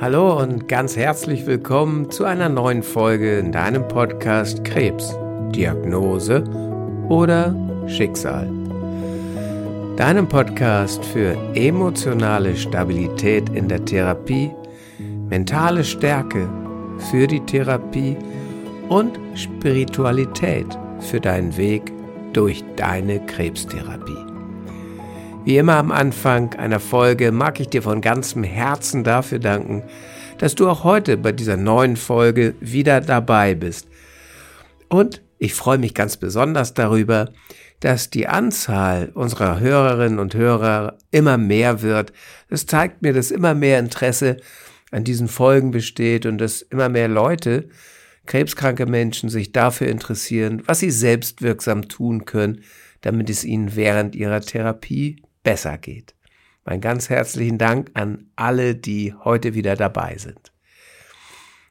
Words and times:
Hallo 0.00 0.40
und 0.40 0.68
ganz 0.68 0.96
herzlich 0.96 1.44
willkommen 1.44 2.08
zu 2.08 2.24
einer 2.24 2.48
neuen 2.48 2.84
Folge 2.84 3.40
in 3.40 3.50
deinem 3.50 3.88
Podcast 3.88 4.64
Krebs, 4.64 5.16
Diagnose 5.50 6.44
oder 7.08 7.52
Schicksal. 7.88 8.48
Deinem 9.96 10.28
Podcast 10.28 11.04
für 11.04 11.36
emotionale 11.54 12.54
Stabilität 12.56 13.48
in 13.48 13.66
der 13.66 13.84
Therapie, 13.84 14.52
mentale 15.00 15.82
Stärke 15.82 16.48
für 17.10 17.26
die 17.26 17.40
Therapie 17.40 18.16
und 18.88 19.18
Spiritualität 19.34 20.66
für 21.00 21.20
deinen 21.20 21.56
Weg 21.56 21.92
durch 22.34 22.62
deine 22.76 23.18
Krebstherapie. 23.26 24.33
Wie 25.44 25.58
immer 25.58 25.74
am 25.74 25.92
Anfang 25.92 26.54
einer 26.54 26.80
Folge 26.80 27.30
mag 27.30 27.60
ich 27.60 27.68
dir 27.68 27.82
von 27.82 28.00
ganzem 28.00 28.44
Herzen 28.44 29.04
dafür 29.04 29.38
danken, 29.38 29.82
dass 30.38 30.54
du 30.54 30.66
auch 30.66 30.84
heute 30.84 31.18
bei 31.18 31.32
dieser 31.32 31.58
neuen 31.58 31.96
Folge 31.98 32.54
wieder 32.60 33.02
dabei 33.02 33.54
bist. 33.54 33.86
Und 34.88 35.20
ich 35.38 35.52
freue 35.52 35.76
mich 35.76 35.92
ganz 35.92 36.16
besonders 36.16 36.72
darüber, 36.72 37.30
dass 37.80 38.08
die 38.08 38.26
Anzahl 38.26 39.10
unserer 39.12 39.60
Hörerinnen 39.60 40.18
und 40.18 40.34
Hörer 40.34 40.96
immer 41.10 41.36
mehr 41.36 41.82
wird. 41.82 42.14
Es 42.48 42.64
zeigt 42.64 43.02
mir, 43.02 43.12
dass 43.12 43.30
immer 43.30 43.52
mehr 43.52 43.78
Interesse 43.80 44.38
an 44.92 45.04
diesen 45.04 45.28
Folgen 45.28 45.72
besteht 45.72 46.24
und 46.24 46.38
dass 46.38 46.62
immer 46.62 46.88
mehr 46.88 47.08
Leute, 47.08 47.68
krebskranke 48.24 48.86
Menschen, 48.86 49.28
sich 49.28 49.52
dafür 49.52 49.88
interessieren, 49.88 50.62
was 50.64 50.78
sie 50.78 50.90
selbst 50.90 51.42
wirksam 51.42 51.86
tun 51.86 52.24
können, 52.24 52.62
damit 53.02 53.28
es 53.28 53.44
ihnen 53.44 53.76
während 53.76 54.16
ihrer 54.16 54.40
Therapie 54.40 55.20
besser 55.44 55.78
geht. 55.78 56.16
Mein 56.64 56.80
ganz 56.80 57.08
herzlichen 57.08 57.58
Dank 57.58 57.92
an 57.94 58.26
alle, 58.34 58.74
die 58.74 59.14
heute 59.22 59.54
wieder 59.54 59.76
dabei 59.76 60.16
sind. 60.18 60.52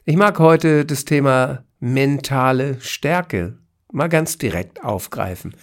Ich 0.06 0.16
mag 0.16 0.40
heute 0.40 0.86
das 0.86 1.04
Thema 1.04 1.66
mentale 1.80 2.80
Stärke 2.80 3.58
mal 3.92 4.10
ganz 4.10 4.38
direkt 4.38 4.84
aufgreifen. 4.84 5.56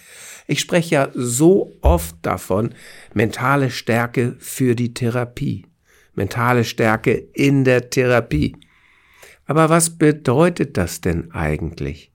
Ich 0.47 0.59
spreche 0.59 0.95
ja 0.95 1.09
so 1.13 1.73
oft 1.81 2.15
davon, 2.21 2.73
mentale 3.13 3.69
Stärke 3.69 4.35
für 4.39 4.75
die 4.75 4.93
Therapie, 4.93 5.67
mentale 6.13 6.63
Stärke 6.63 7.13
in 7.33 7.63
der 7.63 7.89
Therapie. 7.89 8.55
Aber 9.45 9.69
was 9.69 9.97
bedeutet 9.97 10.77
das 10.77 11.01
denn 11.01 11.31
eigentlich? 11.31 12.13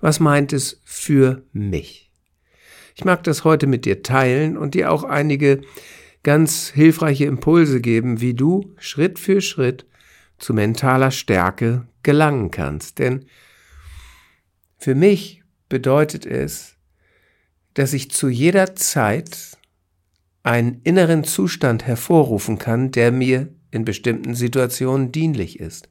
Was 0.00 0.20
meint 0.20 0.52
es 0.52 0.80
für 0.84 1.42
mich? 1.52 2.07
Ich 2.98 3.04
mag 3.04 3.22
das 3.22 3.44
heute 3.44 3.68
mit 3.68 3.84
dir 3.84 4.02
teilen 4.02 4.56
und 4.56 4.74
dir 4.74 4.90
auch 4.90 5.04
einige 5.04 5.60
ganz 6.24 6.70
hilfreiche 6.70 7.26
Impulse 7.26 7.80
geben, 7.80 8.20
wie 8.20 8.34
du 8.34 8.74
Schritt 8.76 9.20
für 9.20 9.40
Schritt 9.40 9.86
zu 10.36 10.52
mentaler 10.52 11.12
Stärke 11.12 11.86
gelangen 12.02 12.50
kannst. 12.50 12.98
Denn 12.98 13.26
für 14.78 14.96
mich 14.96 15.44
bedeutet 15.68 16.26
es, 16.26 16.74
dass 17.74 17.92
ich 17.92 18.10
zu 18.10 18.28
jeder 18.28 18.74
Zeit 18.74 19.56
einen 20.42 20.80
inneren 20.82 21.22
Zustand 21.22 21.86
hervorrufen 21.86 22.58
kann, 22.58 22.90
der 22.90 23.12
mir 23.12 23.54
in 23.70 23.84
bestimmten 23.84 24.34
Situationen 24.34 25.12
dienlich 25.12 25.60
ist. 25.60 25.88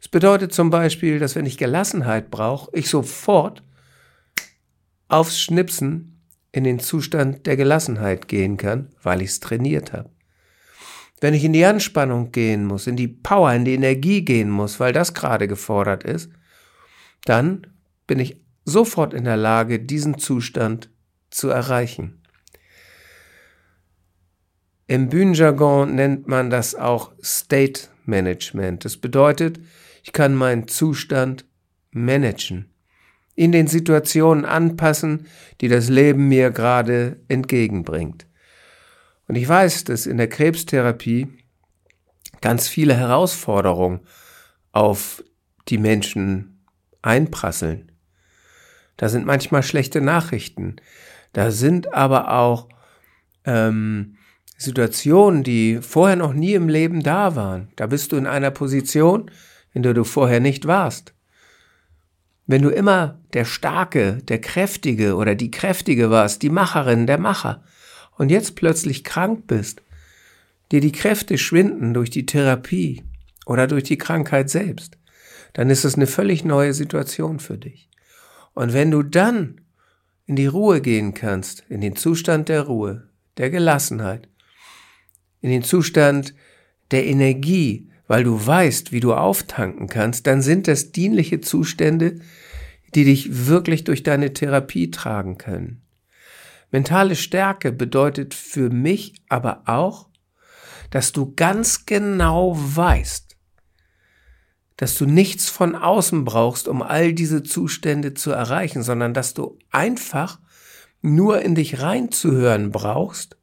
Es 0.00 0.08
bedeutet 0.08 0.52
zum 0.52 0.70
Beispiel, 0.70 1.20
dass 1.20 1.36
wenn 1.36 1.46
ich 1.46 1.56
Gelassenheit 1.56 2.32
brauche, 2.32 2.76
ich 2.76 2.88
sofort 2.90 3.62
aufs 5.06 5.40
Schnipsen 5.40 6.14
in 6.52 6.64
den 6.64 6.78
Zustand 6.78 7.46
der 7.46 7.56
Gelassenheit 7.56 8.28
gehen 8.28 8.56
kann, 8.56 8.90
weil 9.02 9.22
ich 9.22 9.30
es 9.30 9.40
trainiert 9.40 9.92
habe. 9.92 10.10
Wenn 11.20 11.34
ich 11.34 11.44
in 11.44 11.52
die 11.52 11.64
Anspannung 11.64 12.32
gehen 12.32 12.64
muss, 12.64 12.86
in 12.86 12.96
die 12.96 13.08
Power, 13.08 13.52
in 13.52 13.64
die 13.64 13.74
Energie 13.74 14.24
gehen 14.24 14.50
muss, 14.50 14.80
weil 14.80 14.92
das 14.92 15.14
gerade 15.14 15.48
gefordert 15.48 16.04
ist, 16.04 16.30
dann 17.24 17.66
bin 18.06 18.20
ich 18.20 18.40
sofort 18.64 19.14
in 19.14 19.24
der 19.24 19.36
Lage, 19.36 19.80
diesen 19.80 20.18
Zustand 20.18 20.90
zu 21.30 21.48
erreichen. 21.48 22.22
Im 24.86 25.08
Bühnenjargon 25.08 25.94
nennt 25.94 26.28
man 26.28 26.50
das 26.50 26.74
auch 26.74 27.12
State 27.22 27.88
Management. 28.04 28.84
Das 28.84 28.96
bedeutet, 28.96 29.58
ich 30.04 30.12
kann 30.12 30.34
meinen 30.34 30.68
Zustand 30.68 31.44
managen 31.90 32.70
in 33.36 33.52
den 33.52 33.68
Situationen 33.68 34.44
anpassen, 34.44 35.26
die 35.60 35.68
das 35.68 35.88
Leben 35.88 36.28
mir 36.28 36.50
gerade 36.50 37.20
entgegenbringt. 37.28 38.26
Und 39.28 39.36
ich 39.36 39.48
weiß, 39.48 39.84
dass 39.84 40.06
in 40.06 40.16
der 40.16 40.28
Krebstherapie 40.28 41.28
ganz 42.40 42.66
viele 42.66 42.94
Herausforderungen 42.94 44.00
auf 44.72 45.22
die 45.68 45.78
Menschen 45.78 46.64
einprasseln. 47.02 47.92
Da 48.96 49.08
sind 49.08 49.26
manchmal 49.26 49.62
schlechte 49.62 50.00
Nachrichten. 50.00 50.76
Da 51.32 51.50
sind 51.50 51.92
aber 51.92 52.32
auch 52.32 52.68
ähm, 53.44 54.16
Situationen, 54.56 55.42
die 55.42 55.80
vorher 55.82 56.16
noch 56.16 56.32
nie 56.32 56.54
im 56.54 56.68
Leben 56.68 57.02
da 57.02 57.36
waren. 57.36 57.68
Da 57.76 57.86
bist 57.86 58.12
du 58.12 58.16
in 58.16 58.26
einer 58.26 58.50
Position, 58.50 59.30
in 59.74 59.82
der 59.82 59.92
du 59.92 60.04
vorher 60.04 60.40
nicht 60.40 60.66
warst. 60.66 61.15
Wenn 62.46 62.62
du 62.62 62.70
immer 62.70 63.18
der 63.32 63.44
Starke, 63.44 64.22
der 64.22 64.40
Kräftige 64.40 65.16
oder 65.16 65.34
die 65.34 65.50
Kräftige 65.50 66.10
warst, 66.10 66.42
die 66.42 66.50
Macherin, 66.50 67.06
der 67.06 67.18
Macher, 67.18 67.62
und 68.16 68.30
jetzt 68.30 68.56
plötzlich 68.56 69.04
krank 69.04 69.46
bist, 69.46 69.82
dir 70.72 70.80
die 70.80 70.92
Kräfte 70.92 71.38
schwinden 71.38 71.92
durch 71.92 72.10
die 72.10 72.24
Therapie 72.24 73.04
oder 73.44 73.66
durch 73.66 73.84
die 73.84 73.98
Krankheit 73.98 74.48
selbst, 74.48 74.96
dann 75.52 75.70
ist 75.70 75.84
es 75.84 75.96
eine 75.96 76.06
völlig 76.06 76.44
neue 76.44 76.72
Situation 76.72 77.40
für 77.40 77.58
dich. 77.58 77.90
Und 78.54 78.72
wenn 78.72 78.90
du 78.90 79.02
dann 79.02 79.60
in 80.24 80.36
die 80.36 80.46
Ruhe 80.46 80.80
gehen 80.80 81.14
kannst, 81.14 81.64
in 81.68 81.80
den 81.80 81.96
Zustand 81.96 82.48
der 82.48 82.62
Ruhe, 82.62 83.08
der 83.36 83.50
Gelassenheit, 83.50 84.28
in 85.40 85.50
den 85.50 85.62
Zustand 85.62 86.34
der 86.90 87.06
Energie, 87.06 87.90
weil 88.06 88.24
du 88.24 88.46
weißt, 88.46 88.92
wie 88.92 89.00
du 89.00 89.14
auftanken 89.14 89.88
kannst, 89.88 90.26
dann 90.26 90.42
sind 90.42 90.68
das 90.68 90.92
dienliche 90.92 91.40
Zustände, 91.40 92.20
die 92.94 93.04
dich 93.04 93.46
wirklich 93.46 93.84
durch 93.84 94.02
deine 94.02 94.32
Therapie 94.32 94.90
tragen 94.90 95.38
können. 95.38 95.82
Mentale 96.70 97.16
Stärke 97.16 97.72
bedeutet 97.72 98.34
für 98.34 98.70
mich 98.70 99.14
aber 99.28 99.62
auch, 99.66 100.08
dass 100.90 101.12
du 101.12 101.34
ganz 101.34 101.86
genau 101.86 102.56
weißt, 102.56 103.36
dass 104.76 104.96
du 104.98 105.06
nichts 105.06 105.48
von 105.48 105.74
außen 105.74 106.24
brauchst, 106.24 106.68
um 106.68 106.82
all 106.82 107.12
diese 107.12 107.42
Zustände 107.42 108.14
zu 108.14 108.30
erreichen, 108.30 108.82
sondern 108.82 109.14
dass 109.14 109.34
du 109.34 109.58
einfach 109.70 110.38
nur 111.00 111.42
in 111.42 111.54
dich 111.54 111.80
reinzuhören 111.80 112.72
brauchst, 112.72 113.36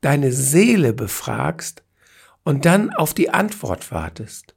deine 0.00 0.32
Seele 0.32 0.92
befragst 0.92 1.82
und 2.44 2.64
dann 2.64 2.90
auf 2.90 3.14
die 3.14 3.30
Antwort 3.30 3.90
wartest. 3.90 4.54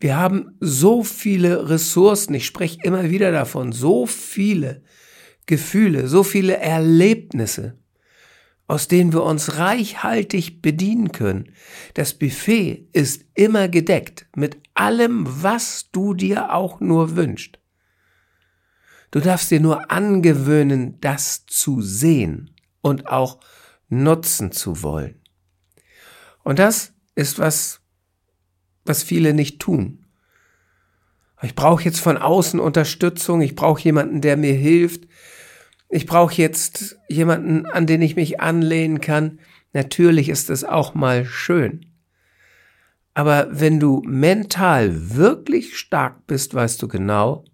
Wir 0.00 0.16
haben 0.16 0.56
so 0.60 1.04
viele 1.04 1.68
Ressourcen, 1.68 2.34
ich 2.34 2.46
spreche 2.46 2.78
immer 2.82 3.10
wieder 3.10 3.32
davon, 3.32 3.72
so 3.72 4.06
viele 4.06 4.82
Gefühle, 5.44 6.08
so 6.08 6.22
viele 6.22 6.56
Erlebnisse, 6.56 7.76
aus 8.66 8.88
denen 8.88 9.12
wir 9.12 9.24
uns 9.24 9.58
reichhaltig 9.58 10.62
bedienen 10.62 11.12
können. 11.12 11.52
Das 11.94 12.14
Buffet 12.14 12.88
ist 12.92 13.26
immer 13.34 13.68
gedeckt 13.68 14.26
mit 14.34 14.56
allem, 14.74 15.26
was 15.26 15.90
du 15.92 16.14
dir 16.14 16.54
auch 16.54 16.80
nur 16.80 17.16
wünschst. 17.16 17.58
Du 19.10 19.20
darfst 19.20 19.50
dir 19.50 19.60
nur 19.60 19.90
angewöhnen, 19.90 20.98
das 21.00 21.44
zu 21.46 21.82
sehen 21.82 22.54
und 22.80 23.08
auch 23.08 23.40
nutzen 23.88 24.52
zu 24.52 24.82
wollen. 24.82 25.19
Und 26.50 26.58
das 26.58 26.92
ist 27.14 27.38
was, 27.38 27.80
was 28.84 29.04
viele 29.04 29.34
nicht 29.34 29.60
tun. 29.60 30.04
Ich 31.42 31.54
brauche 31.54 31.84
jetzt 31.84 32.00
von 32.00 32.16
außen 32.16 32.58
Unterstützung, 32.58 33.40
ich 33.40 33.54
brauche 33.54 33.80
jemanden, 33.82 34.20
der 34.20 34.36
mir 34.36 34.54
hilft, 34.54 35.06
ich 35.88 36.06
brauche 36.06 36.34
jetzt 36.34 36.98
jemanden, 37.08 37.66
an 37.66 37.86
den 37.86 38.02
ich 38.02 38.16
mich 38.16 38.40
anlehnen 38.40 39.00
kann. 39.00 39.38
Natürlich 39.74 40.28
ist 40.28 40.50
das 40.50 40.64
auch 40.64 40.92
mal 40.92 41.24
schön. 41.24 41.86
Aber 43.14 43.46
wenn 43.52 43.78
du 43.78 44.02
mental 44.04 45.14
wirklich 45.14 45.78
stark 45.78 46.26
bist, 46.26 46.52
weißt 46.52 46.82
du 46.82 46.88
genau, 46.88 47.44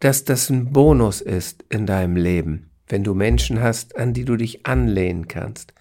dass 0.00 0.24
das 0.24 0.48
ein 0.48 0.72
Bonus 0.72 1.20
ist 1.20 1.66
in 1.68 1.84
deinem 1.84 2.16
Leben, 2.16 2.70
wenn 2.86 3.04
du 3.04 3.12
Menschen 3.12 3.60
hast, 3.60 3.98
an 3.98 4.14
die 4.14 4.24
du 4.24 4.36
dich 4.36 4.64
anlehnen 4.64 5.28
kannst 5.28 5.74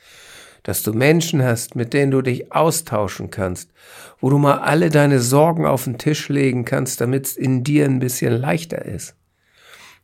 dass 0.67 0.83
du 0.83 0.91
Menschen 0.91 1.41
hast, 1.41 1.77
mit 1.77 1.93
denen 1.93 2.11
du 2.11 2.21
dich 2.21 2.51
austauschen 2.51 3.31
kannst, 3.31 3.71
wo 4.19 4.29
du 4.29 4.37
mal 4.37 4.59
alle 4.59 4.89
deine 4.89 5.21
Sorgen 5.21 5.65
auf 5.65 5.85
den 5.85 5.97
Tisch 5.97 6.27
legen 6.27 6.65
kannst, 6.65 6.99
damit 6.99 7.27
es 7.27 7.37
in 7.37 7.63
dir 7.63 7.85
ein 7.85 7.99
bisschen 7.99 8.33
leichter 8.33 8.83
ist. 8.83 9.15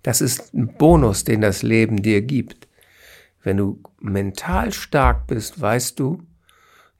Das 0.03 0.21
ist 0.21 0.53
ein 0.53 0.73
Bonus, 0.77 1.25
den 1.25 1.41
das 1.41 1.63
Leben 1.63 2.01
dir 2.01 2.21
gibt. 2.21 2.69
Wenn 3.43 3.57
du 3.57 3.83
mental 3.99 4.71
stark 4.71 5.27
bist, 5.27 5.59
weißt 5.59 5.99
du, 5.99 6.23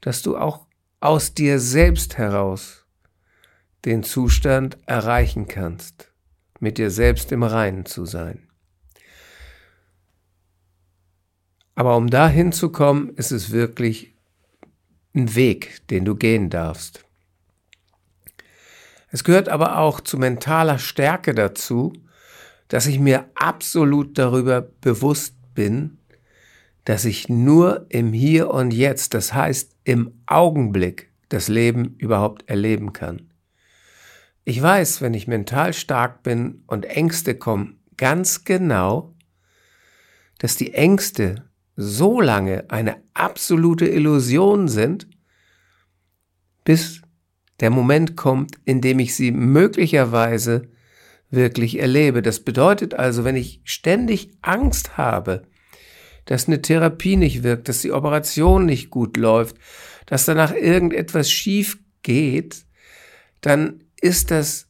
dass 0.02 0.20
du 0.20 0.36
auch 0.36 0.66
aus 1.00 1.32
dir 1.32 1.58
selbst 1.58 2.18
heraus 2.18 2.84
den 3.86 4.02
Zustand 4.02 4.76
erreichen 4.84 5.48
kannst, 5.48 6.12
mit 6.60 6.76
dir 6.76 6.90
selbst 6.90 7.32
im 7.32 7.42
Reinen 7.42 7.86
zu 7.86 8.04
sein. 8.04 8.43
Aber 11.74 11.96
um 11.96 12.08
dahin 12.08 12.52
zu 12.52 12.70
kommen, 12.70 13.10
ist 13.16 13.32
es 13.32 13.50
wirklich 13.50 14.14
ein 15.14 15.34
Weg, 15.34 15.86
den 15.88 16.04
du 16.04 16.14
gehen 16.14 16.50
darfst. 16.50 17.04
Es 19.10 19.22
gehört 19.22 19.48
aber 19.48 19.78
auch 19.78 20.00
zu 20.00 20.18
mentaler 20.18 20.78
Stärke 20.78 21.34
dazu, 21.34 21.92
dass 22.68 22.86
ich 22.86 22.98
mir 22.98 23.28
absolut 23.34 24.18
darüber 24.18 24.60
bewusst 24.60 25.36
bin, 25.54 25.98
dass 26.84 27.04
ich 27.04 27.28
nur 27.28 27.86
im 27.88 28.12
Hier 28.12 28.50
und 28.50 28.72
Jetzt, 28.72 29.14
das 29.14 29.32
heißt 29.32 29.76
im 29.84 30.20
Augenblick, 30.26 31.10
das 31.28 31.48
Leben 31.48 31.94
überhaupt 31.98 32.48
erleben 32.48 32.92
kann. 32.92 33.30
Ich 34.44 34.60
weiß, 34.60 35.00
wenn 35.00 35.14
ich 35.14 35.26
mental 35.26 35.72
stark 35.72 36.22
bin 36.22 36.64
und 36.66 36.84
Ängste 36.84 37.34
kommen, 37.34 37.80
ganz 37.96 38.44
genau, 38.44 39.14
dass 40.38 40.56
die 40.56 40.74
Ängste 40.74 41.44
so 41.76 42.20
lange 42.20 42.64
eine 42.70 42.96
absolute 43.14 43.86
Illusion 43.86 44.68
sind, 44.68 45.08
bis 46.64 47.02
der 47.60 47.70
Moment 47.70 48.16
kommt, 48.16 48.56
in 48.64 48.80
dem 48.80 48.98
ich 48.98 49.14
sie 49.14 49.30
möglicherweise 49.30 50.68
wirklich 51.30 51.78
erlebe. 51.78 52.22
Das 52.22 52.40
bedeutet 52.40 52.94
also, 52.94 53.24
wenn 53.24 53.36
ich 53.36 53.60
ständig 53.64 54.30
Angst 54.42 54.96
habe, 54.96 55.46
dass 56.26 56.46
eine 56.46 56.62
Therapie 56.62 57.16
nicht 57.16 57.42
wirkt, 57.42 57.68
dass 57.68 57.82
die 57.82 57.92
Operation 57.92 58.66
nicht 58.66 58.90
gut 58.90 59.16
läuft, 59.16 59.56
dass 60.06 60.24
danach 60.24 60.54
irgendetwas 60.54 61.30
schief 61.30 61.78
geht, 62.02 62.64
dann 63.40 63.84
ist 64.00 64.30
das 64.30 64.68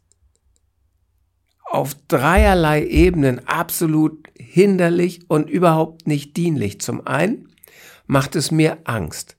auf 1.65 1.95
dreierlei 2.09 2.85
Ebenen 2.85 3.47
absolut 3.47 4.29
hinderlich 4.55 5.23
und 5.27 5.51
überhaupt 5.51 6.07
nicht 6.07 6.37
dienlich. 6.37 6.81
Zum 6.81 7.05
einen 7.09 7.49
macht 8.07 8.37
es 8.37 8.53
mir 8.53 8.79
Angst. 8.85 9.37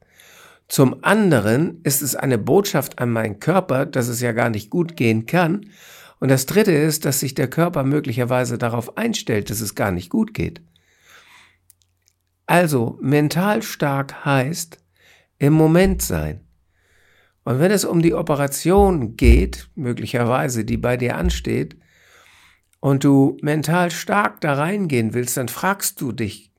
Zum 0.68 1.06
anderen 1.06 1.80
ist 1.84 2.02
es 2.02 2.18
eine 2.18 2.38
Botschaft 2.38 3.00
an 3.00 3.12
meinen 3.12 3.40
Körper, 3.40 3.86
dass 3.86 4.10
es 4.10 4.20
ja 4.20 4.34
gar 4.34 4.50
nicht 4.50 4.70
gut 4.70 4.98
gehen 4.98 5.26
kann. 5.26 5.68
Und 6.20 6.28
das 6.28 6.46
Dritte 6.48 6.74
ist, 6.74 7.06
dass 7.06 7.22
sich 7.22 7.34
der 7.34 7.50
Körper 7.50 7.86
möglicherweise 7.86 8.58
darauf 8.58 8.98
einstellt, 8.98 9.50
dass 9.50 9.62
es 9.62 9.74
gar 9.74 9.92
nicht 9.92 10.10
gut 10.10 10.34
geht. 10.34 10.62
Also 12.46 13.00
mental 13.02 13.64
stark 13.64 14.26
heißt 14.26 14.80
im 15.40 15.54
Moment 15.54 16.02
sein. 16.02 16.42
Und 17.46 17.60
wenn 17.60 17.72
es 17.72 17.86
um 17.86 18.02
die 18.02 18.14
Operation 18.14 19.16
geht, 19.16 19.70
möglicherweise, 19.76 20.66
die 20.66 20.78
bei 20.78 20.98
dir 20.98 21.16
ansteht, 21.16 21.78
und 22.86 23.04
du 23.04 23.36
mental 23.42 23.90
stark 23.90 24.42
da 24.42 24.54
reingehen 24.54 25.16
willst, 25.16 25.38
dann 25.38 25.48
fragst 25.48 26.00
du 26.02 26.12
dich, 26.12 26.52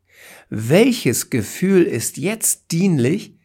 welches 0.51 1.31
Gefühl 1.31 1.85
ist 1.85 2.17
jetzt 2.17 2.73
dienlich, 2.73 3.39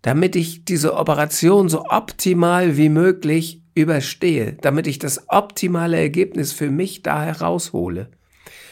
damit 0.00 0.34
ich 0.34 0.64
diese 0.64 0.94
Operation 0.94 1.68
so 1.68 1.84
optimal 1.84 2.78
wie 2.78 2.88
möglich 2.88 3.60
überstehe, 3.74 4.54
damit 4.54 4.86
ich 4.86 4.98
das 4.98 5.28
optimale 5.28 5.98
Ergebnis 5.98 6.54
für 6.54 6.70
mich 6.70 7.02
da 7.02 7.22
heraushole. 7.22 8.08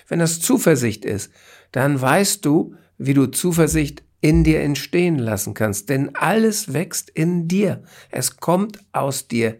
Wenn 0.08 0.18
das 0.18 0.40
Zuversicht 0.40 1.04
ist, 1.04 1.30
dann 1.72 2.00
weißt 2.00 2.42
du, 2.42 2.74
wie 2.96 3.12
du 3.12 3.26
Zuversicht 3.26 4.02
in 4.22 4.44
dir 4.44 4.62
entstehen 4.62 5.18
lassen 5.18 5.52
kannst, 5.52 5.90
denn 5.90 6.14
alles 6.14 6.72
wächst 6.72 7.10
in 7.10 7.48
dir. 7.48 7.82
Es 8.10 8.38
kommt 8.38 8.78
aus 8.92 9.28
dir 9.28 9.58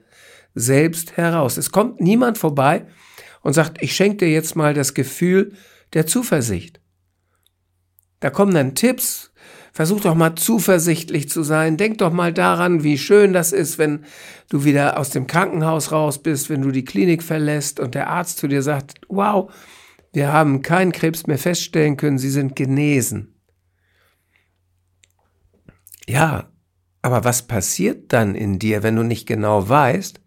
selbst 0.55 1.19
heraus. 1.19 1.58
Es 1.58 1.70
kommt 1.70 2.00
niemand 2.00 2.38
vorbei 2.38 2.87
und 3.47 3.53
sagt, 3.53 3.81
ich 3.81 3.95
schenke 3.95 4.17
dir 4.17 4.33
jetzt 4.33 4.57
mal 4.57 4.75
das 4.75 4.93
Gefühl 4.93 5.53
der 5.93 6.05
Zuversicht. 6.05 6.81
Da 8.19 8.29
kommen 8.29 8.53
dann 8.53 8.75
Tipps, 8.75 9.31
versuch 9.73 10.01
doch 10.01 10.17
mal 10.17 10.35
zuversichtlich 10.35 11.29
zu 11.29 11.45
sein, 11.45 11.77
denk 11.77 11.99
doch 11.99 12.13
mal 12.13 12.33
daran, 12.33 12.83
wie 12.83 12.99
schön 12.99 13.33
das 13.33 13.53
ist, 13.53 13.79
wenn 13.79 14.05
du 14.49 14.65
wieder 14.65 14.99
aus 14.99 15.11
dem 15.11 15.29
Krankenhaus 15.29 15.93
raus 15.93 16.21
bist, 16.21 16.51
wenn 16.51 16.61
du 16.61 16.73
die 16.73 16.85
Klinik 16.85 17.23
verlässt 17.23 17.79
und 17.79 17.95
der 17.95 18.09
Arzt 18.11 18.39
zu 18.39 18.49
dir 18.49 18.63
sagt, 18.63 19.01
wow, 19.07 19.49
wir 20.13 20.33
haben 20.33 20.63
keinen 20.63 20.91
Krebs 20.91 21.29
mehr 21.29 21.39
feststellen 21.39 21.97
können, 21.97 22.19
sie 22.19 22.31
sind 22.31 22.57
genesen. 22.57 23.41
Ja, 26.09 26.51
aber 27.01 27.23
was 27.23 27.47
passiert 27.47 28.13
dann 28.13 28.35
in 28.35 28.59
dir, 28.59 28.83
wenn 28.83 28.97
du 28.97 29.05
nicht 29.05 29.29
genau 29.29 29.69
weißt, 29.69 30.21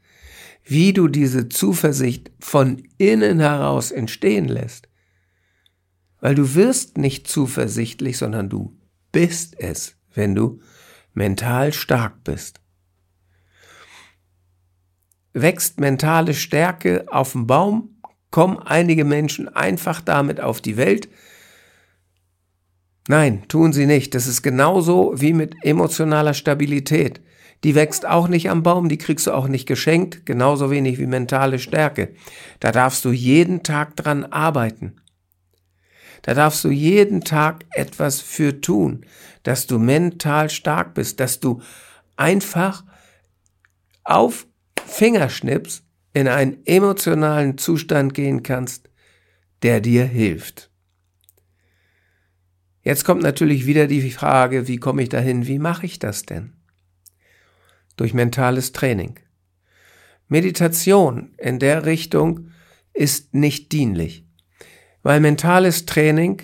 wie 0.69 0.93
du 0.93 1.07
diese 1.07 1.49
Zuversicht 1.49 2.31
von 2.39 2.83
innen 2.97 3.39
heraus 3.39 3.91
entstehen 3.91 4.47
lässt? 4.47 4.87
Weil 6.21 6.35
du 6.35 6.55
wirst 6.55 6.97
nicht 6.97 7.27
zuversichtlich, 7.27 8.17
sondern 8.17 8.49
du 8.49 8.77
bist 9.11 9.59
es, 9.59 9.95
wenn 10.13 10.35
du 10.35 10.59
mental 11.13 11.73
stark 11.73 12.23
bist. 12.23 12.59
Wächst 15.33 15.79
mentale 15.79 16.33
Stärke 16.33 17.05
auf 17.07 17.31
dem 17.31 17.47
Baum, 17.47 17.95
kommen 18.31 18.59
einige 18.59 19.05
Menschen 19.05 19.47
einfach 19.47 20.01
damit 20.01 20.39
auf 20.39 20.61
die 20.61 20.77
Welt, 20.77 21.09
Nein, 23.09 23.45
tun 23.47 23.73
sie 23.73 23.87
nicht. 23.87 24.13
Das 24.13 24.27
ist 24.27 24.43
genauso 24.43 25.19
wie 25.19 25.33
mit 25.33 25.55
emotionaler 25.63 26.35
Stabilität. 26.35 27.21
Die 27.63 27.75
wächst 27.75 28.05
auch 28.05 28.27
nicht 28.27 28.49
am 28.49 28.63
Baum, 28.63 28.87
die 28.87 28.97
kriegst 28.97 29.27
du 29.27 29.33
auch 29.33 29.47
nicht 29.47 29.67
geschenkt, 29.67 30.25
genauso 30.25 30.71
wenig 30.71 30.97
wie 30.97 31.07
mentale 31.07 31.59
Stärke. 31.59 32.13
Da 32.59 32.71
darfst 32.71 33.03
du 33.03 33.11
jeden 33.11 33.63
Tag 33.63 33.95
dran 33.97 34.25
arbeiten. 34.25 34.95
Da 36.21 36.33
darfst 36.33 36.63
du 36.63 36.69
jeden 36.69 37.21
Tag 37.21 37.65
etwas 37.71 38.21
für 38.21 38.61
tun, 38.61 39.05
dass 39.43 39.67
du 39.67 39.79
mental 39.79 40.49
stark 40.49 40.93
bist, 40.93 41.19
dass 41.19 41.39
du 41.39 41.61
einfach 42.15 42.83
auf 44.03 44.47
Fingerschnips 44.85 45.83
in 46.13 46.27
einen 46.27 46.65
emotionalen 46.65 47.57
Zustand 47.57 48.13
gehen 48.13 48.43
kannst, 48.43 48.89
der 49.63 49.81
dir 49.81 50.05
hilft. 50.05 50.71
Jetzt 52.81 53.05
kommt 53.05 53.21
natürlich 53.21 53.65
wieder 53.65 53.87
die 53.87 54.09
Frage, 54.09 54.67
wie 54.67 54.77
komme 54.77 55.03
ich 55.03 55.09
dahin, 55.09 55.47
wie 55.47 55.59
mache 55.59 55.85
ich 55.85 55.99
das 55.99 56.23
denn? 56.23 56.58
Durch 57.99 58.13
mentales 58.13 58.71
Training. 58.71 59.19
Meditation 60.29 61.33
in 61.37 61.59
der 61.59 61.85
Richtung 61.85 62.51
ist 62.93 63.33
nicht 63.33 63.73
dienlich, 63.73 64.25
weil 65.03 65.19
mentales 65.19 65.85
Training 65.85 66.43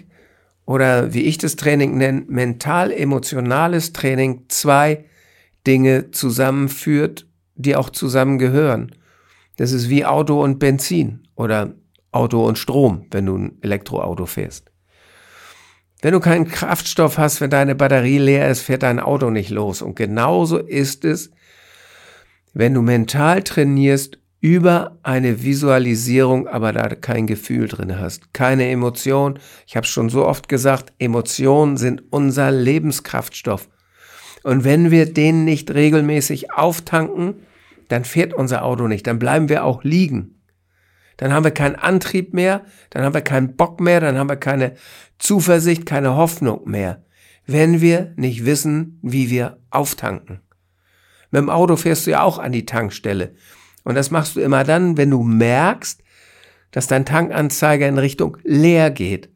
oder 0.65 1.13
wie 1.13 1.21
ich 1.21 1.37
das 1.37 1.55
Training 1.55 1.97
nenne, 1.97 2.25
mental-emotionales 2.27 3.93
Training 3.93 4.43
zwei 4.49 5.05
Dinge 5.65 6.11
zusammenführt, 6.11 7.25
die 7.55 7.77
auch 7.77 7.89
zusammengehören. 7.89 8.93
Das 9.55 9.71
ist 9.71 9.87
wie 9.87 10.03
Auto 10.03 10.43
und 10.43 10.59
Benzin 10.59 11.25
oder 11.35 11.73
Auto 12.11 12.45
und 12.45 12.57
Strom, 12.57 13.05
wenn 13.11 13.27
du 13.27 13.37
ein 13.37 13.59
Elektroauto 13.61 14.25
fährst. 14.25 14.73
Wenn 16.01 16.11
du 16.11 16.19
keinen 16.19 16.49
Kraftstoff 16.49 17.17
hast, 17.17 17.39
wenn 17.39 17.49
deine 17.49 17.75
Batterie 17.75 18.17
leer 18.17 18.49
ist, 18.49 18.59
fährt 18.59 18.83
dein 18.83 18.99
Auto 18.99 19.29
nicht 19.29 19.51
los. 19.51 19.81
Und 19.81 19.95
genauso 19.95 20.57
ist 20.57 21.05
es, 21.05 21.31
wenn 22.55 22.73
du 22.73 22.81
mental 22.81 23.43
trainierst 23.43 24.17
über 24.41 24.97
eine 25.03 25.43
Visualisierung, 25.43 26.47
aber 26.47 26.73
da 26.73 26.89
kein 26.89 27.27
Gefühl 27.27 27.67
drin 27.67 27.99
hast, 27.99 28.33
keine 28.33 28.67
Emotion. 28.69 29.37
Ich 29.67 29.75
habe 29.77 29.85
schon 29.85 30.09
so 30.09 30.25
oft 30.25 30.49
gesagt, 30.49 30.93
Emotionen 30.97 31.77
sind 31.77 32.01
unser 32.09 32.49
Lebenskraftstoff. 32.49 33.69
Und 34.41 34.63
wenn 34.63 34.89
wir 34.89 35.13
den 35.13 35.45
nicht 35.45 35.71
regelmäßig 35.71 36.51
auftanken, 36.53 37.35
dann 37.89 38.05
fährt 38.05 38.33
unser 38.33 38.65
Auto 38.65 38.87
nicht, 38.87 39.05
dann 39.05 39.19
bleiben 39.19 39.49
wir 39.49 39.63
auch 39.63 39.83
liegen 39.83 40.35
dann 41.17 41.33
haben 41.33 41.43
wir 41.43 41.51
keinen 41.51 41.75
Antrieb 41.75 42.33
mehr, 42.33 42.65
dann 42.89 43.03
haben 43.03 43.13
wir 43.13 43.21
keinen 43.21 43.55
Bock 43.55 43.79
mehr, 43.79 43.99
dann 43.99 44.17
haben 44.17 44.29
wir 44.29 44.35
keine 44.35 44.75
Zuversicht, 45.17 45.85
keine 45.85 46.15
Hoffnung 46.15 46.69
mehr, 46.69 47.03
wenn 47.45 47.81
wir 47.81 48.13
nicht 48.15 48.45
wissen, 48.45 48.99
wie 49.01 49.29
wir 49.29 49.59
auftanken. 49.69 50.41
Mit 51.35 51.41
dem 51.41 51.49
Auto 51.49 51.75
fährst 51.75 52.07
du 52.07 52.11
ja 52.11 52.23
auch 52.23 52.39
an 52.39 52.53
die 52.53 52.65
Tankstelle. 52.65 53.35
Und 53.83 53.95
das 53.95 54.09
machst 54.09 54.37
du 54.37 54.39
immer 54.39 54.63
dann, 54.63 54.95
wenn 54.95 55.09
du 55.09 55.21
merkst, 55.21 56.01
dass 56.71 56.87
dein 56.87 57.05
Tankanzeiger 57.05 57.89
in 57.89 57.97
Richtung 57.97 58.37
leer 58.45 58.89
geht. 58.89 59.27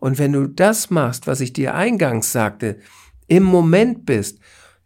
Und 0.00 0.18
wenn 0.18 0.34
du 0.34 0.46
das 0.48 0.90
machst, 0.90 1.26
was 1.26 1.40
ich 1.40 1.54
dir 1.54 1.74
eingangs 1.74 2.30
sagte, 2.30 2.76
im 3.26 3.42
Moment 3.42 4.04
bist, 4.04 4.38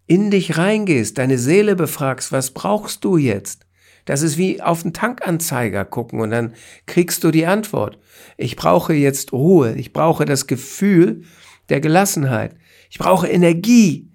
in 0.07 0.31
dich 0.31 0.57
reingehst, 0.57 1.19
deine 1.19 1.39
Seele 1.39 1.75
befragst, 1.75 2.31
was 2.31 2.53
brauchst 2.53 3.03
du 3.03 3.17
jetzt? 3.17 3.67
Das 4.05 4.23
ist 4.23 4.39
wie 4.39 4.63
auf 4.63 4.83
den 4.83 4.93
Tankanzeiger 4.93 5.85
gucken 5.85 6.21
und 6.21 6.31
dann 6.31 6.55
kriegst 6.87 7.25
du 7.25 7.33
die 7.33 7.47
Antwort. 7.47 7.99
Ich 8.37 8.55
brauche 8.55 8.95
jetzt 8.95 9.33
Ruhe. 9.33 9.75
Ich 9.75 9.93
brauche 9.93 10.25
das 10.25 10.47
Gefühl 10.47 11.25
der 11.69 11.81
Gelassenheit. 11.81 12.55
Ich 12.91 12.99
brauche 12.99 13.27
Energie. 13.27 14.13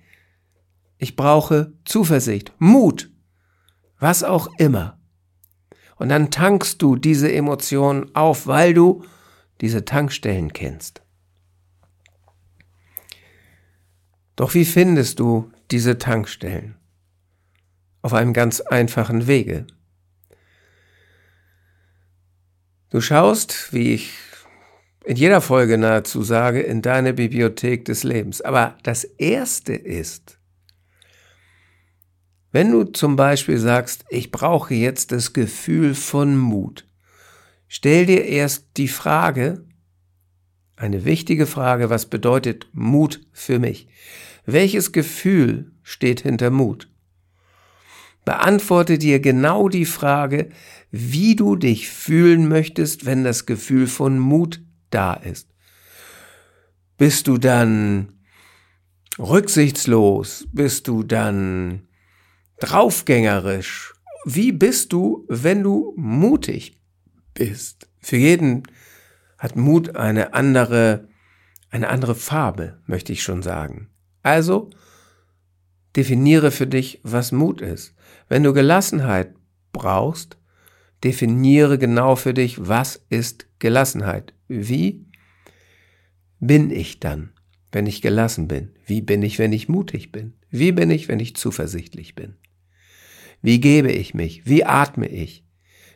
Ich 1.00 1.16
brauche 1.16 1.74
Zuversicht, 1.86 2.54
Mut, 2.60 3.10
was 4.00 4.24
auch 4.24 4.50
immer. 4.60 5.00
Und 5.96 6.10
dann 6.10 6.30
tankst 6.30 6.82
du 6.82 6.96
diese 6.96 7.32
Emotionen 7.32 8.14
auf, 8.16 8.48
weil 8.48 8.74
du 8.74 9.04
diese 9.62 9.86
Tankstellen 9.86 10.54
kennst. 10.54 11.02
Doch 14.36 14.54
wie 14.54 14.66
findest 14.66 15.20
du 15.20 15.52
diese 15.72 15.98
Tankstellen? 15.98 16.76
Auf 18.02 18.14
einem 18.14 18.32
ganz 18.32 18.62
einfachen 18.62 19.28
Wege. 19.28 19.68
Du 22.90 23.02
schaust, 23.02 23.74
wie 23.74 23.94
ich 23.94 24.14
in 25.06 25.16
jeder 25.16 25.42
Folge 25.42 25.78
nahezu 25.78 26.24
sage, 26.24 26.62
in 26.62 26.82
deine 26.82 27.14
Bibliothek 27.14 27.86
des 27.86 28.04
Lebens. 28.04 28.42
Aber 28.42 28.78
das 28.84 29.04
Erste 29.04 29.74
ist, 29.74 30.39
wenn 32.52 32.72
du 32.72 32.84
zum 32.84 33.16
Beispiel 33.16 33.58
sagst, 33.58 34.06
ich 34.10 34.32
brauche 34.32 34.74
jetzt 34.74 35.12
das 35.12 35.34
Gefühl 35.34 35.94
von 35.94 36.38
Mut, 36.38 36.86
stell 37.68 38.06
dir 38.06 38.26
erst 38.26 38.66
die 38.78 38.88
Frage, 38.88 39.66
eine 40.76 41.06
wichtige 41.06 41.46
Frage, 41.46 41.90
was 41.90 42.06
bedeutet 42.06 42.68
Mut 42.72 43.22
für 43.34 43.60
mich? 43.60 43.88
Welches 44.46 44.92
Gefühl 44.92 45.74
steht 45.84 46.22
hinter 46.22 46.50
Mut? 46.52 46.90
Beantworte 48.24 48.98
dir 48.98 49.20
genau 49.20 49.70
die 49.70 49.86
Frage, 49.86 50.50
wie 50.92 51.36
du 51.36 51.56
dich 51.56 51.90
fühlen 51.90 52.48
möchtest, 52.48 53.06
wenn 53.06 53.24
das 53.24 53.46
Gefühl 53.46 53.88
von 53.88 54.20
Mut 54.20 54.62
da 54.90 55.14
ist. 55.14 55.50
Bist 56.98 57.28
du 57.28 57.38
dann 57.38 58.14
rücksichtslos? 59.18 60.48
Bist 60.52 60.88
du 60.88 61.04
dann 61.04 61.89
draufgängerisch? 62.60 63.94
Wie 64.26 64.52
bist 64.52 64.94
du, 64.94 65.26
wenn 65.28 65.64
du 65.64 65.94
mutig 65.96 66.80
bist? 67.34 67.88
Für 68.00 68.18
jeden 68.18 68.64
hat 69.38 69.56
Mut 69.56 69.96
eine 69.96 70.34
andere, 70.34 71.08
eine 71.70 71.90
andere 71.90 72.16
Farbe, 72.16 72.80
möchte 72.86 73.14
ich 73.14 73.24
schon 73.24 73.42
sagen. 73.42 73.90
Also, 74.22 74.70
definiere 75.96 76.52
für 76.52 76.68
dich, 76.68 77.00
was 77.04 77.32
Mut 77.32 77.62
ist. 77.62 77.96
Wenn 78.28 78.44
du 78.44 78.54
Gelassenheit 78.54 79.34
brauchst, 79.72 80.38
definiere 81.04 81.78
genau 81.78 82.16
für 82.16 82.34
dich, 82.34 82.68
was 82.68 83.02
ist 83.10 83.48
Gelassenheit. 83.60 84.34
Wie 84.48 85.06
bin 86.40 86.72
ich 86.72 87.00
dann, 87.00 87.32
wenn 87.72 87.88
ich 87.88 88.02
gelassen 88.02 88.48
bin? 88.48 88.72
Wie 88.86 89.02
bin 89.02 89.24
ich, 89.24 89.40
wenn 89.40 89.54
ich 89.54 89.70
mutig 89.70 90.12
bin? 90.12 90.34
Wie 90.50 90.72
bin 90.72 90.90
ich, 90.90 91.08
wenn 91.08 91.20
ich 91.20 91.36
zuversichtlich 91.36 92.16
bin? 92.16 92.36
Wie 93.42 93.60
gebe 93.60 93.92
ich 93.92 94.14
mich? 94.14 94.46
Wie 94.46 94.66
atme 94.66 95.08
ich? 95.08 95.44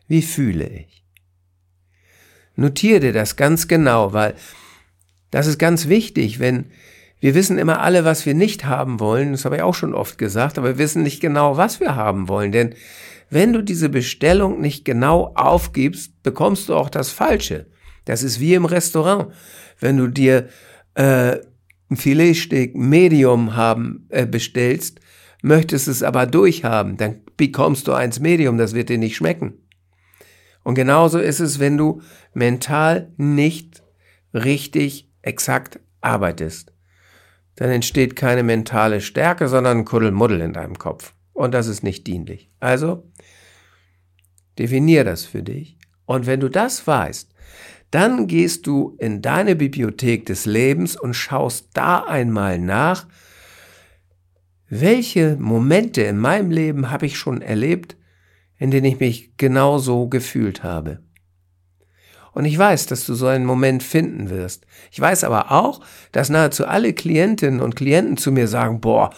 Wie 0.08 0.22
fühle 0.22 0.68
ich? 0.68 1.04
Notiere 2.56 3.00
dir 3.00 3.14
das 3.14 3.36
ganz 3.36 3.68
genau, 3.68 4.14
weil 4.14 4.36
das 5.32 5.48
ist 5.48 5.58
ganz 5.58 5.88
wichtig, 5.88 6.40
wenn 6.40 6.66
wir 7.20 7.36
wissen 7.36 7.58
immer 7.58 7.80
alle, 7.80 8.04
was 8.06 8.26
wir 8.26 8.34
nicht 8.34 8.66
haben 8.66 9.00
wollen, 9.00 9.32
das 9.32 9.46
habe 9.46 9.56
ich 9.56 9.62
auch 9.62 9.74
schon 9.74 9.94
oft 9.94 10.18
gesagt, 10.18 10.58
aber 10.58 10.68
wir 10.68 10.78
wissen 10.78 11.04
nicht 11.04 11.22
genau, 11.22 11.58
was 11.58 11.80
wir 11.80 11.96
haben 11.96 12.28
wollen, 12.28 12.52
denn 12.52 12.76
wenn 13.30 13.54
du 13.54 13.64
diese 13.64 13.90
Bestellung 13.90 14.62
nicht 14.62 14.86
genau 14.86 15.32
aufgibst, 15.34 16.22
bekommst 16.22 16.70
du 16.70 16.76
auch 16.76 16.90
das 16.90 17.10
Falsche. 17.10 17.66
Das 18.06 18.22
ist 18.22 18.40
wie 18.40 18.54
im 18.54 18.66
Restaurant. 18.66 19.34
Wenn 19.80 19.98
du 19.98 20.08
dir 20.08 20.50
äh, 20.94 21.38
ein 21.90 21.98
Filetsteak 21.98 22.76
Medium 22.76 23.56
haben 23.56 24.06
äh, 24.10 24.28
bestellst, 24.28 25.00
möchtest 25.42 25.88
es 25.88 26.04
aber 26.04 26.28
durchhaben, 26.28 26.98
dann 26.98 27.22
bekommst 27.38 27.88
du 27.88 27.94
eins 27.94 28.20
Medium, 28.20 28.58
das 28.58 28.74
wird 28.74 28.90
dir 28.90 28.98
nicht 28.98 29.16
schmecken. 29.16 29.54
Und 30.64 30.76
genauso 30.76 31.20
ist 31.20 31.40
es, 31.40 31.60
wenn 31.60 31.78
du 31.78 32.02
mental 32.34 33.12
nicht 33.18 33.84
richtig 34.34 35.10
exakt 35.22 35.80
arbeitest 36.02 36.74
dann 37.56 37.70
entsteht 37.70 38.16
keine 38.16 38.44
mentale 38.44 39.02
Stärke, 39.02 39.48
sondern 39.48 39.80
ein 39.80 39.86
Kuddelmuddel 39.86 40.42
in 40.42 40.54
deinem 40.54 40.78
Kopf. 40.78 41.14
Und 41.34 41.54
das 41.54 41.68
ist 41.68 41.84
nicht 41.84 42.08
dienlich. 42.08 42.50
Also, 42.60 43.12
definier 44.58 45.04
das 45.04 45.26
für 45.26 45.44
dich. 45.44 45.78
Und 46.06 46.26
wenn 46.26 46.40
du 46.40 46.50
das 46.50 46.86
weißt, 46.86 47.30
dann 47.92 48.28
gehst 48.28 48.66
du 48.66 48.96
in 49.00 49.22
deine 49.22 49.56
Bibliothek 49.56 50.26
des 50.26 50.46
Lebens 50.46 51.00
und 51.00 51.14
schaust 51.14 51.70
da 51.74 52.04
einmal 52.04 52.58
nach, 52.58 53.08
welche 54.82 55.38
Momente 55.40 56.02
in 56.02 56.18
meinem 56.18 56.52
Leben 56.52 56.90
habe 56.90 57.06
ich 57.06 57.18
schon 57.18 57.42
erlebt, 57.42 57.96
in 58.58 58.72
denen 58.72 58.86
ich 58.86 59.00
mich 59.00 59.38
genauso 59.38 60.08
gefühlt 60.08 60.64
habe. 60.64 61.00
Und 62.32 62.46
ich 62.46 62.58
weiß, 62.58 62.88
dass 62.88 63.06
du 63.06 63.14
so 63.14 63.28
einen 63.28 63.46
Moment 63.46 63.84
finden 63.84 64.30
wirst. 64.30 64.66
Ich 64.92 65.00
weiß 65.00 65.24
aber 65.24 65.52
auch, 65.52 65.82
dass 66.12 66.30
nahezu 66.30 66.66
alle 66.66 66.94
Klientinnen 66.94 67.60
und 67.60 67.76
Klienten 67.76 68.18
zu 68.18 68.32
mir 68.32 68.48
sagen, 68.48 68.82
boah, 68.82 69.12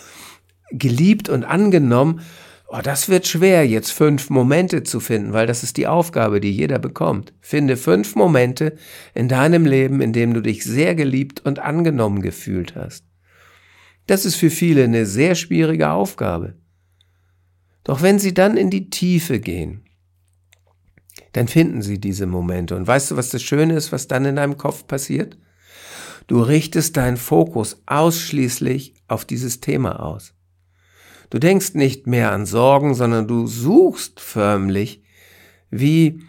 geliebt 0.71 1.29
und 1.29 1.45
angenommen, 1.45 2.21
oh, 2.67 2.79
das 2.83 3.07
wird 3.07 3.25
schwer, 3.25 3.65
jetzt 3.65 3.91
fünf 3.91 4.29
Momente 4.29 4.83
zu 4.83 4.99
finden, 4.99 5.31
weil 5.31 5.47
das 5.47 5.63
ist 5.63 5.77
die 5.77 5.87
Aufgabe, 5.87 6.41
die 6.41 6.51
jeder 6.51 6.79
bekommt. 6.79 7.33
Finde 7.39 7.77
fünf 7.77 8.15
Momente 8.15 8.75
in 9.13 9.29
deinem 9.29 9.65
Leben, 9.65 10.01
in 10.01 10.11
dem 10.11 10.33
du 10.33 10.41
dich 10.41 10.65
sehr 10.65 10.95
geliebt 10.95 11.45
und 11.45 11.59
angenommen 11.59 12.21
gefühlt 12.21 12.75
hast. 12.75 13.05
Das 14.07 14.25
ist 14.25 14.35
für 14.35 14.49
viele 14.49 14.83
eine 14.83 15.05
sehr 15.05 15.35
schwierige 15.35 15.89
Aufgabe. 15.89 16.55
Doch 17.83 18.01
wenn 18.01 18.19
sie 18.19 18.33
dann 18.33 18.57
in 18.57 18.69
die 18.69 18.89
Tiefe 18.89 19.39
gehen, 19.39 19.85
dann 21.33 21.47
finden 21.47 21.81
sie 21.81 21.99
diese 21.99 22.25
Momente. 22.25 22.75
Und 22.75 22.87
weißt 22.87 23.11
du, 23.11 23.17
was 23.17 23.29
das 23.29 23.43
Schöne 23.43 23.75
ist, 23.75 23.91
was 23.91 24.07
dann 24.07 24.25
in 24.25 24.37
deinem 24.37 24.57
Kopf 24.57 24.87
passiert? 24.87 25.37
Du 26.27 26.41
richtest 26.41 26.97
deinen 26.97 27.17
Fokus 27.17 27.81
ausschließlich 27.85 28.95
auf 29.07 29.25
dieses 29.25 29.59
Thema 29.59 29.99
aus. 30.01 30.33
Du 31.29 31.39
denkst 31.39 31.73
nicht 31.73 32.07
mehr 32.07 32.31
an 32.31 32.45
Sorgen, 32.45 32.95
sondern 32.95 33.27
du 33.27 33.47
suchst 33.47 34.19
förmlich 34.19 35.03
wie, 35.69 36.21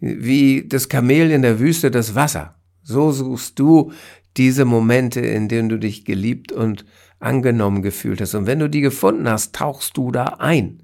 wie 0.00 0.66
das 0.66 0.88
Kamel 0.88 1.30
in 1.30 1.42
der 1.42 1.60
Wüste 1.60 1.90
das 1.90 2.14
Wasser. 2.14 2.56
So 2.82 3.12
suchst 3.12 3.58
du 3.58 3.92
diese 4.36 4.64
Momente, 4.64 5.20
in 5.20 5.48
denen 5.48 5.68
du 5.68 5.78
dich 5.78 6.04
geliebt 6.04 6.52
und 6.52 6.84
angenommen 7.18 7.82
gefühlt 7.82 8.20
hast. 8.20 8.34
Und 8.34 8.46
wenn 8.46 8.58
du 8.58 8.68
die 8.68 8.80
gefunden 8.80 9.28
hast, 9.28 9.54
tauchst 9.54 9.96
du 9.96 10.10
da 10.10 10.24
ein. 10.38 10.82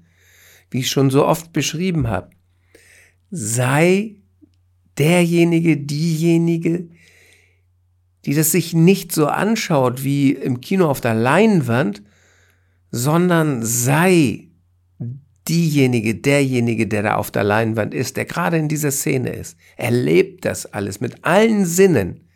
Wie 0.69 0.79
ich 0.79 0.89
schon 0.89 1.09
so 1.09 1.25
oft 1.25 1.53
beschrieben 1.53 2.07
habe 2.07 2.29
sei 3.31 4.17
derjenige, 4.97 5.77
diejenige, 5.77 6.89
die 8.25 8.35
das 8.35 8.51
sich 8.51 8.73
nicht 8.73 9.11
so 9.13 9.25
anschaut 9.27 10.03
wie 10.03 10.33
im 10.33 10.61
Kino 10.61 10.87
auf 10.87 11.01
der 11.01 11.15
Leinwand, 11.15 12.03
sondern 12.91 13.65
sei 13.65 14.49
diejenige, 15.47 16.15
derjenige, 16.15 16.85
der 16.87 17.03
da 17.03 17.15
auf 17.15 17.31
der 17.31 17.43
Leinwand 17.43 17.93
ist, 17.95 18.17
der 18.17 18.25
gerade 18.25 18.57
in 18.57 18.67
dieser 18.67 18.91
Szene 18.91 19.31
ist. 19.31 19.57
Erlebt 19.75 20.45
das 20.45 20.67
alles 20.67 20.99
mit 20.99 21.25
allen 21.25 21.65
Sinnen. 21.65 22.27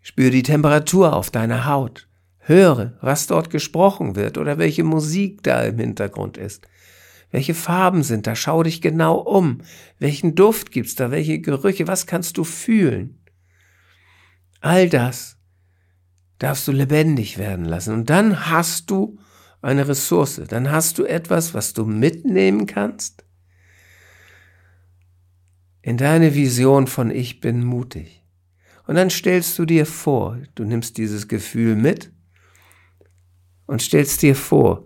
Spür 0.00 0.30
die 0.30 0.44
Temperatur 0.44 1.14
auf 1.14 1.30
deiner 1.30 1.66
Haut. 1.66 2.08
Höre, 2.46 2.96
was 3.00 3.26
dort 3.26 3.50
gesprochen 3.50 4.14
wird 4.14 4.38
oder 4.38 4.56
welche 4.56 4.84
Musik 4.84 5.42
da 5.42 5.62
im 5.62 5.78
Hintergrund 5.78 6.36
ist. 6.36 6.68
Welche 7.32 7.54
Farben 7.54 8.02
sind 8.04 8.26
da? 8.26 8.36
Schau 8.36 8.62
dich 8.62 8.80
genau 8.80 9.16
um. 9.16 9.62
Welchen 9.98 10.36
Duft 10.36 10.70
gibt's 10.70 10.94
da? 10.94 11.10
Welche 11.10 11.40
Gerüche? 11.40 11.88
Was 11.88 12.06
kannst 12.06 12.38
du 12.38 12.44
fühlen? 12.44 13.18
All 14.60 14.88
das 14.88 15.36
darfst 16.38 16.68
du 16.68 16.72
lebendig 16.72 17.36
werden 17.36 17.64
lassen. 17.64 17.92
Und 17.92 18.10
dann 18.10 18.48
hast 18.48 18.90
du 18.90 19.18
eine 19.60 19.88
Ressource. 19.88 20.40
Dann 20.48 20.70
hast 20.70 20.98
du 20.98 21.04
etwas, 21.04 21.52
was 21.52 21.72
du 21.72 21.84
mitnehmen 21.84 22.66
kannst 22.66 23.24
in 25.86 25.96
deine 25.96 26.34
Vision 26.34 26.88
von 26.88 27.12
ich 27.12 27.40
bin 27.40 27.64
mutig. 27.64 28.24
Und 28.88 28.96
dann 28.96 29.08
stellst 29.08 29.56
du 29.56 29.64
dir 29.64 29.86
vor, 29.86 30.38
du 30.56 30.64
nimmst 30.64 30.98
dieses 30.98 31.28
Gefühl 31.28 31.76
mit 31.76 32.12
und 33.66 33.82
stellst 33.82 34.22
dir 34.22 34.34
vor, 34.34 34.84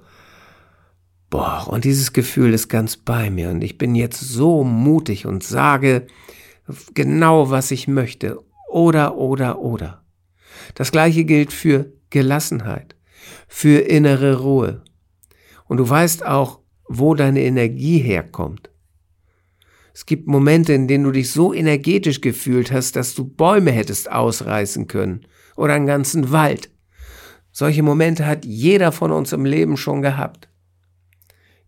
Boah, 1.31 1.69
und 1.69 1.85
dieses 1.85 2.13
Gefühl 2.13 2.53
ist 2.53 2.69
ganz 2.69 2.97
bei 2.97 3.31
mir 3.31 3.51
und 3.51 3.63
ich 3.63 3.79
bin 3.79 3.95
jetzt 3.95 4.19
so 4.19 4.65
mutig 4.65 5.27
und 5.27 5.45
sage 5.45 6.09
genau, 6.93 7.51
was 7.51 7.71
ich 7.71 7.87
möchte. 7.87 8.39
Oder, 8.69 9.17
oder, 9.17 9.61
oder. 9.61 10.03
Das 10.75 10.91
gleiche 10.91 11.25
gilt 11.25 11.53
für 11.53 11.93
Gelassenheit, 12.11 12.97
für 13.47 13.79
innere 13.79 14.41
Ruhe. 14.41 14.83
Und 15.67 15.77
du 15.77 15.89
weißt 15.89 16.27
auch, 16.27 16.61
wo 16.89 17.15
deine 17.15 17.43
Energie 17.43 17.99
herkommt. 17.99 18.71
Es 19.95 20.07
gibt 20.07 20.27
Momente, 20.27 20.73
in 20.73 20.89
denen 20.89 21.05
du 21.05 21.13
dich 21.13 21.31
so 21.31 21.53
energetisch 21.53 22.21
gefühlt 22.21 22.73
hast, 22.73 22.97
dass 22.97 23.15
du 23.15 23.25
Bäume 23.25 23.71
hättest 23.71 24.11
ausreißen 24.11 24.89
können 24.89 25.27
oder 25.57 25.75
einen 25.75 25.87
ganzen 25.87 26.33
Wald. 26.33 26.71
Solche 27.61 27.83
Momente 27.83 28.25
hat 28.25 28.47
jeder 28.47 28.91
von 28.91 29.13
uns 29.13 29.35
im 29.35 29.45
Leben 29.45 29.77
schon 29.77 30.01
gehabt. 30.01 30.49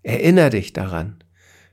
Erinner 0.03 0.49
dich 0.49 0.73
daran. 0.73 1.23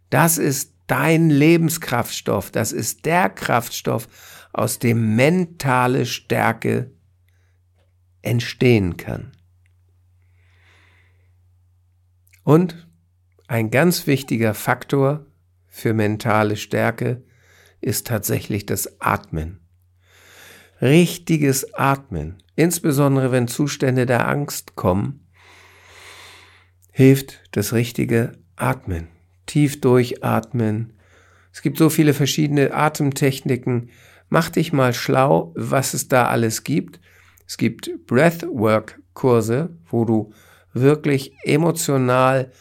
Das 0.10 0.38
ist 0.38 0.74
dein 0.88 1.30
Lebenskraftstoff. 1.30 2.52
Das 2.52 2.74
ist 2.74 3.06
der 3.06 3.30
Kraftstoff, 3.30 4.10
aus 4.52 4.78
dem 4.78 5.16
mentale 5.16 6.06
Stärke 6.06 6.92
entstehen 8.22 8.98
kann. 8.98 9.32
Und 12.44 12.90
ein 13.48 13.72
ganz 13.72 14.06
wichtiger 14.06 14.54
Faktor 14.54 15.28
für 15.66 15.94
mentale 15.94 16.58
Stärke 16.58 17.24
ist 17.80 18.08
tatsächlich 18.08 18.66
das 18.66 19.00
Atmen. 19.00 19.62
Richtiges 20.82 21.74
Atmen, 21.74 22.44
insbesondere 22.60 23.32
wenn 23.32 23.48
Zustände 23.48 24.06
der 24.06 24.28
Angst 24.28 24.76
kommen, 24.76 25.26
hilft 26.92 27.42
das 27.52 27.72
richtige 27.72 28.34
Atmen. 28.58 29.08
Tief 29.46 29.80
durchatmen. 29.80 30.94
Es 31.54 31.62
gibt 31.62 31.78
so 31.78 31.90
viele 31.90 32.14
verschiedene 32.14 32.74
Atemtechniken. 32.74 33.92
Mach 34.28 34.50
dich 34.50 34.74
mal 34.74 34.94
schlau, 34.94 35.54
was 35.56 35.94
es 35.94 36.10
da 36.10 36.28
alles 36.28 36.66
gibt. 36.66 37.00
Es 37.48 37.58
gibt 37.58 37.90
Breathwork-Kurse, 38.06 39.70
wo 39.90 40.04
du 40.04 40.34
wirklich 40.74 41.34
emotional 41.44 42.52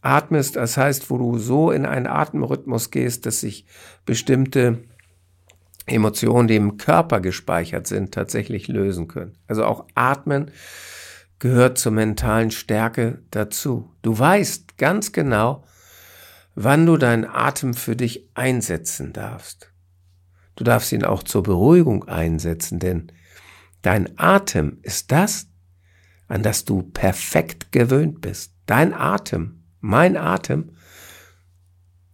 atmest, 0.00 0.54
das 0.54 0.76
heißt, 0.76 1.10
wo 1.10 1.18
du 1.18 1.36
so 1.36 1.72
in 1.72 1.84
einen 1.84 2.06
Atemrhythmus 2.06 2.92
gehst, 2.92 3.26
dass 3.26 3.40
sich 3.40 3.66
bestimmte 4.06 4.84
Emotionen, 5.88 6.48
die 6.48 6.56
im 6.56 6.76
Körper 6.76 7.20
gespeichert 7.20 7.86
sind, 7.86 8.12
tatsächlich 8.12 8.68
lösen 8.68 9.08
können. 9.08 9.36
Also 9.46 9.64
auch 9.64 9.86
Atmen 9.94 10.50
gehört 11.38 11.78
zur 11.78 11.92
mentalen 11.92 12.50
Stärke 12.50 13.22
dazu. 13.30 13.94
Du 14.02 14.18
weißt 14.18 14.76
ganz 14.78 15.12
genau, 15.12 15.64
wann 16.54 16.86
du 16.86 16.96
deinen 16.96 17.24
Atem 17.24 17.74
für 17.74 17.96
dich 17.96 18.28
einsetzen 18.34 19.12
darfst. 19.12 19.72
Du 20.56 20.64
darfst 20.64 20.90
ihn 20.92 21.04
auch 21.04 21.22
zur 21.22 21.44
Beruhigung 21.44 22.08
einsetzen, 22.08 22.80
denn 22.80 23.12
dein 23.82 24.18
Atem 24.18 24.78
ist 24.82 25.12
das, 25.12 25.46
an 26.26 26.42
das 26.42 26.64
du 26.64 26.82
perfekt 26.82 27.70
gewöhnt 27.70 28.20
bist. 28.20 28.54
Dein 28.66 28.92
Atem, 28.92 29.62
mein 29.80 30.16
Atem, 30.16 30.72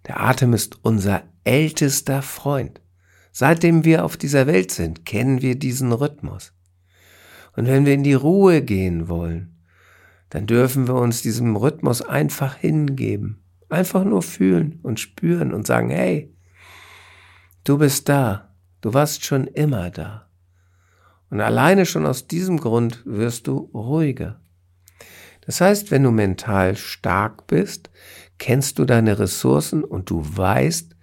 der 0.07 0.21
Atem 0.21 0.53
ist 0.53 0.85
unser 0.85 1.23
ältester 1.45 2.21
Freund. 2.21 2.83
Seitdem 3.37 3.85
wir 3.85 4.05
auf 4.05 4.17
dieser 4.17 4.47
Welt 4.47 4.71
sind, 4.71 5.05
kennen 5.05 5.43
wir 5.43 5.59
diesen 5.59 5.91
Rhythmus. 5.91 6.53
Und 7.57 7.67
wenn 7.67 7.85
wir 7.85 7.93
in 7.93 8.05
die 8.05 8.15
Ruhe 8.15 8.63
gehen 8.63 9.09
wollen, 9.09 9.61
dann 10.31 10.47
dürfen 10.47 10.87
wir 10.87 10.95
uns 10.95 11.21
diesem 11.21 11.57
Rhythmus 11.57 12.01
einfach 12.01 12.55
hingeben. 12.55 13.43
Einfach 13.69 14.05
nur 14.05 14.23
fühlen 14.23 14.79
und 14.85 15.01
spüren 15.01 15.53
und 15.53 15.67
sagen, 15.67 15.91
hey, 15.91 16.33
du 17.65 17.77
bist 17.77 18.09
da, 18.09 18.55
du 18.83 18.95
warst 18.95 19.25
schon 19.25 19.49
immer 19.49 19.91
da. 19.91 20.29
Und 21.29 21.41
alleine 21.41 21.87
schon 21.87 22.07
aus 22.07 22.29
diesem 22.29 22.61
Grund 22.61 23.03
wirst 23.05 23.49
du 23.49 23.69
ruhiger. 23.75 24.41
Das 25.45 25.61
heißt, 25.61 25.91
wenn 25.91 26.05
du 26.05 26.13
mental 26.13 26.77
stark 26.77 27.49
bist, 27.49 27.91
kennst 28.39 28.79
du 28.79 28.85
deine 28.85 29.19
Ressourcen 29.19 29.83
und 29.83 30.09
du 30.09 30.23
weißt, 30.25 30.95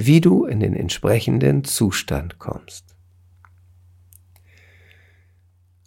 wie 0.00 0.20
du 0.20 0.44
in 0.44 0.60
den 0.60 0.74
entsprechenden 0.74 1.64
Zustand 1.64 2.38
kommst. 2.38 2.94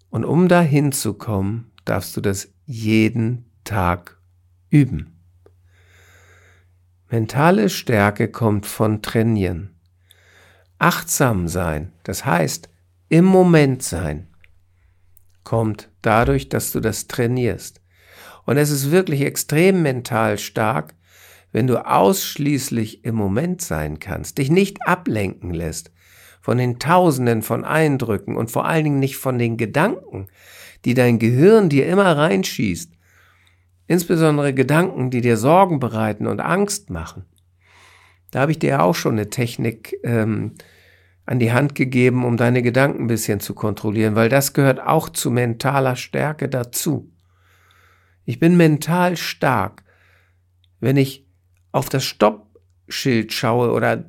Und 0.10 0.26
um 0.26 0.50
dahin 0.50 0.92
zu 0.92 1.14
kommen, 1.14 1.72
darfst 1.86 2.18
du 2.18 2.22
das 2.22 2.50
jeden 2.66 3.46
Tag 3.64 4.20
üben. 4.70 5.18
Mentale 7.10 7.70
Stärke 7.70 8.28
kommt 8.28 8.66
von 8.66 9.02
Trainieren. 9.02 9.80
Achtsam 10.78 11.48
sein, 11.48 11.94
das 12.04 12.26
heißt 12.26 12.70
im 13.08 13.24
Moment 13.24 13.82
sein, 13.82 14.28
kommt 15.46 15.90
dadurch, 16.02 16.50
dass 16.50 16.74
du 16.74 16.82
das 16.82 17.08
trainierst. 17.08 17.80
Und 18.46 18.58
es 18.58 18.72
ist 18.72 18.92
wirklich 18.92 19.22
extrem 19.22 19.82
mental 19.82 20.38
stark, 20.38 20.96
wenn 21.52 21.68
du 21.68 21.86
ausschließlich 21.86 23.04
im 23.04 23.16
Moment 23.16 23.62
sein 23.62 24.00
kannst, 24.00 24.38
dich 24.38 24.50
nicht 24.50 24.86
ablenken 24.88 25.54
lässt 25.54 25.92
von 26.42 26.58
den 26.58 26.80
Tausenden 26.80 27.44
von 27.44 27.64
Eindrücken 27.64 28.36
und 28.36 28.50
vor 28.50 28.66
allen 28.66 28.84
Dingen 28.84 29.00
nicht 29.00 29.18
von 29.18 29.38
den 29.38 29.58
Gedanken, 29.58 30.28
die 30.86 30.96
dein 30.96 31.20
Gehirn 31.20 31.70
dir 31.70 31.88
immer 31.88 32.18
reinschießt, 32.18 32.92
insbesondere 33.88 34.54
Gedanken, 34.54 35.12
die 35.12 35.22
dir 35.22 35.38
Sorgen 35.38 35.80
bereiten 35.80 36.26
und 36.26 36.40
Angst 36.40 36.90
machen. 36.90 37.26
Da 38.32 38.40
habe 38.42 38.52
ich 38.52 38.60
dir 38.60 38.82
auch 38.82 38.96
schon 38.96 39.14
eine 39.14 39.30
Technik 39.30 39.96
ähm, 40.04 40.54
an 41.26 41.40
die 41.40 41.52
Hand 41.52 41.76
gegeben, 41.76 42.26
um 42.26 42.38
deine 42.38 42.64
Gedanken 42.64 43.04
ein 43.04 43.08
bisschen 43.08 43.40
zu 43.40 43.54
kontrollieren, 43.54 44.16
weil 44.16 44.30
das 44.30 44.54
gehört 44.54 44.82
auch 44.82 45.10
zu 45.10 45.30
mentaler 45.30 45.96
Stärke 45.96 46.50
dazu. 46.50 47.12
Ich 48.26 48.40
bin 48.40 48.58
mental 48.58 49.18
stark, 49.18 49.84
wenn 50.80 50.98
ich 50.98 51.28
auf 51.72 51.90
das 51.90 52.04
Stoppschild 52.04 53.34
schaue 53.34 53.72
oder 53.72 54.06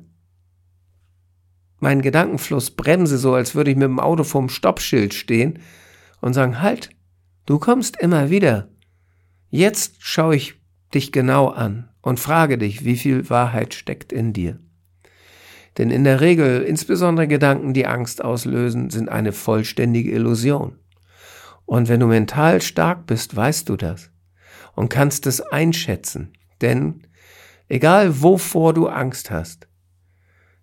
meinen 1.79 2.01
Gedankenfluss 2.01 2.71
bremse, 2.71 3.17
so 3.17 3.33
als 3.33 3.55
würde 3.55 3.71
ich 3.71 3.77
mit 3.77 3.85
dem 3.85 3.99
Auto 3.99 4.23
vorm 4.23 4.49
Stoppschild 4.49 5.13
stehen 5.13 5.59
und 6.21 6.33
sagen, 6.33 6.61
halt, 6.61 6.89
du 7.45 7.59
kommst 7.59 7.97
immer 7.97 8.29
wieder. 8.29 8.69
Jetzt 9.49 9.97
schaue 9.99 10.35
ich 10.35 10.55
dich 10.93 11.11
genau 11.11 11.49
an 11.49 11.89
und 12.01 12.19
frage 12.19 12.57
dich, 12.57 12.85
wie 12.85 12.95
viel 12.95 13.29
Wahrheit 13.29 13.73
steckt 13.73 14.13
in 14.13 14.33
dir. 14.33 14.59
Denn 15.77 15.89
in 15.89 16.03
der 16.03 16.21
Regel, 16.21 16.61
insbesondere 16.61 17.27
Gedanken, 17.27 17.73
die 17.73 17.87
Angst 17.87 18.23
auslösen, 18.23 18.89
sind 18.89 19.09
eine 19.09 19.31
vollständige 19.31 20.11
Illusion. 20.11 20.77
Und 21.65 21.89
wenn 21.89 21.99
du 21.99 22.07
mental 22.07 22.61
stark 22.61 23.07
bist, 23.07 23.35
weißt 23.35 23.69
du 23.69 23.75
das 23.75 24.11
und 24.75 24.89
kannst 24.89 25.25
es 25.27 25.41
einschätzen. 25.41 26.33
Denn 26.61 27.03
egal 27.67 28.21
wovor 28.21 28.73
du 28.73 28.87
Angst 28.87 29.31
hast, 29.31 29.67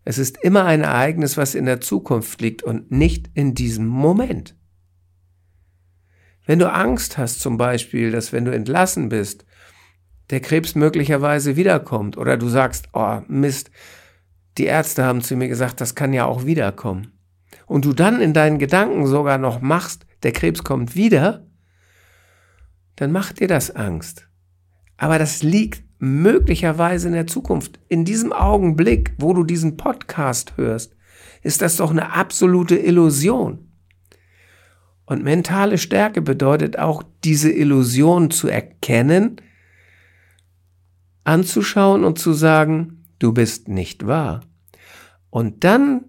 es 0.05 0.19
ist 0.19 0.39
immer 0.43 0.65
ein 0.65 0.83
Ereignis, 0.83 1.37
was 1.37 1.55
in 1.55 1.67
der 1.67 1.81
Zukunft 1.81 2.41
liegt 2.41 2.63
und 2.63 2.91
nicht 2.91 3.31
in 3.35 3.55
diesem 3.55 3.87
Moment. 3.87 4.57
Wenn 6.47 6.59
du 6.59 6.73
Angst 6.73 7.19
hast 7.19 7.41
zum 7.41 7.59
Beispiel, 7.59 8.11
dass 8.11 8.33
wenn 8.33 8.45
du 8.45 8.53
entlassen 8.53 9.09
bist, 9.09 9.45
der 10.31 10.41
Krebs 10.41 10.75
möglicherweise 10.75 11.57
wiederkommt 11.57 12.17
oder 12.17 12.37
du 12.37 12.49
sagst, 12.49 12.89
oh 12.93 13.21
Mist, 13.29 13.71
die 14.59 14.65
Ärzte 14.65 15.05
haben 15.05 15.23
zu 15.23 15.37
mir 15.37 15.49
gesagt, 15.49 15.81
das 15.81 15.95
kann 15.95 16.13
ja 16.13 16.25
auch 16.25 16.47
wiederkommen. 16.47 17.13
Und 17.67 17.85
du 17.85 17.93
dann 17.93 18.21
in 18.21 18.33
deinen 18.33 18.59
Gedanken 18.59 19.07
sogar 19.07 19.39
noch 19.39 19.61
machst, 19.61 20.07
der 20.23 20.33
Krebs 20.33 20.65
kommt 20.65 20.97
wieder, 20.97 21.47
dann 22.97 23.13
macht 23.13 23.41
dir 23.41 23.49
das 23.49 23.75
Angst. 23.75 24.29
Aber 24.97 25.19
das 25.19 25.43
liegt 25.43 25.85
möglicherweise 26.01 27.09
in 27.09 27.15
der 27.15 27.27
Zukunft. 27.27 27.79
In 27.89 28.05
diesem 28.05 28.33
Augenblick, 28.33 29.13
wo 29.19 29.35
du 29.35 29.45
diesen 29.45 29.77
Podcast 29.77 30.57
hörst, 30.57 30.97
ist 31.43 31.63
das 31.63 31.77
doch 31.77 31.91
eine 31.91 32.13
absolute 32.13 32.77
Illusion. 32.77 33.71
Und 35.05 35.23
mentale 35.23 35.77
Stärke 35.77 36.23
bedeutet 36.23 36.79
auch, 36.79 37.03
diese 37.25 37.51
Illusion 37.51 38.31
zu 38.31 38.49
erkennen, 38.49 39.41
anzuschauen 41.25 42.05
und 42.05 42.19
zu 42.19 42.33
sagen, 42.33 43.05
du 43.19 43.33
bist 43.33 43.69
nicht 43.69 44.07
wahr. 44.07 44.41
Und 45.29 45.65
dann 45.65 46.07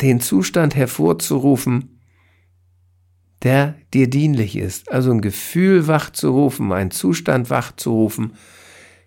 den 0.00 0.20
Zustand 0.20 0.74
hervorzurufen, 0.76 1.93
der 3.44 3.76
dir 3.92 4.08
dienlich 4.08 4.56
ist. 4.56 4.90
Also 4.90 5.12
ein 5.12 5.20
Gefühl 5.20 5.86
wachzurufen, 5.86 6.72
einen 6.72 6.90
Zustand 6.90 7.50
wachzurufen, 7.50 8.34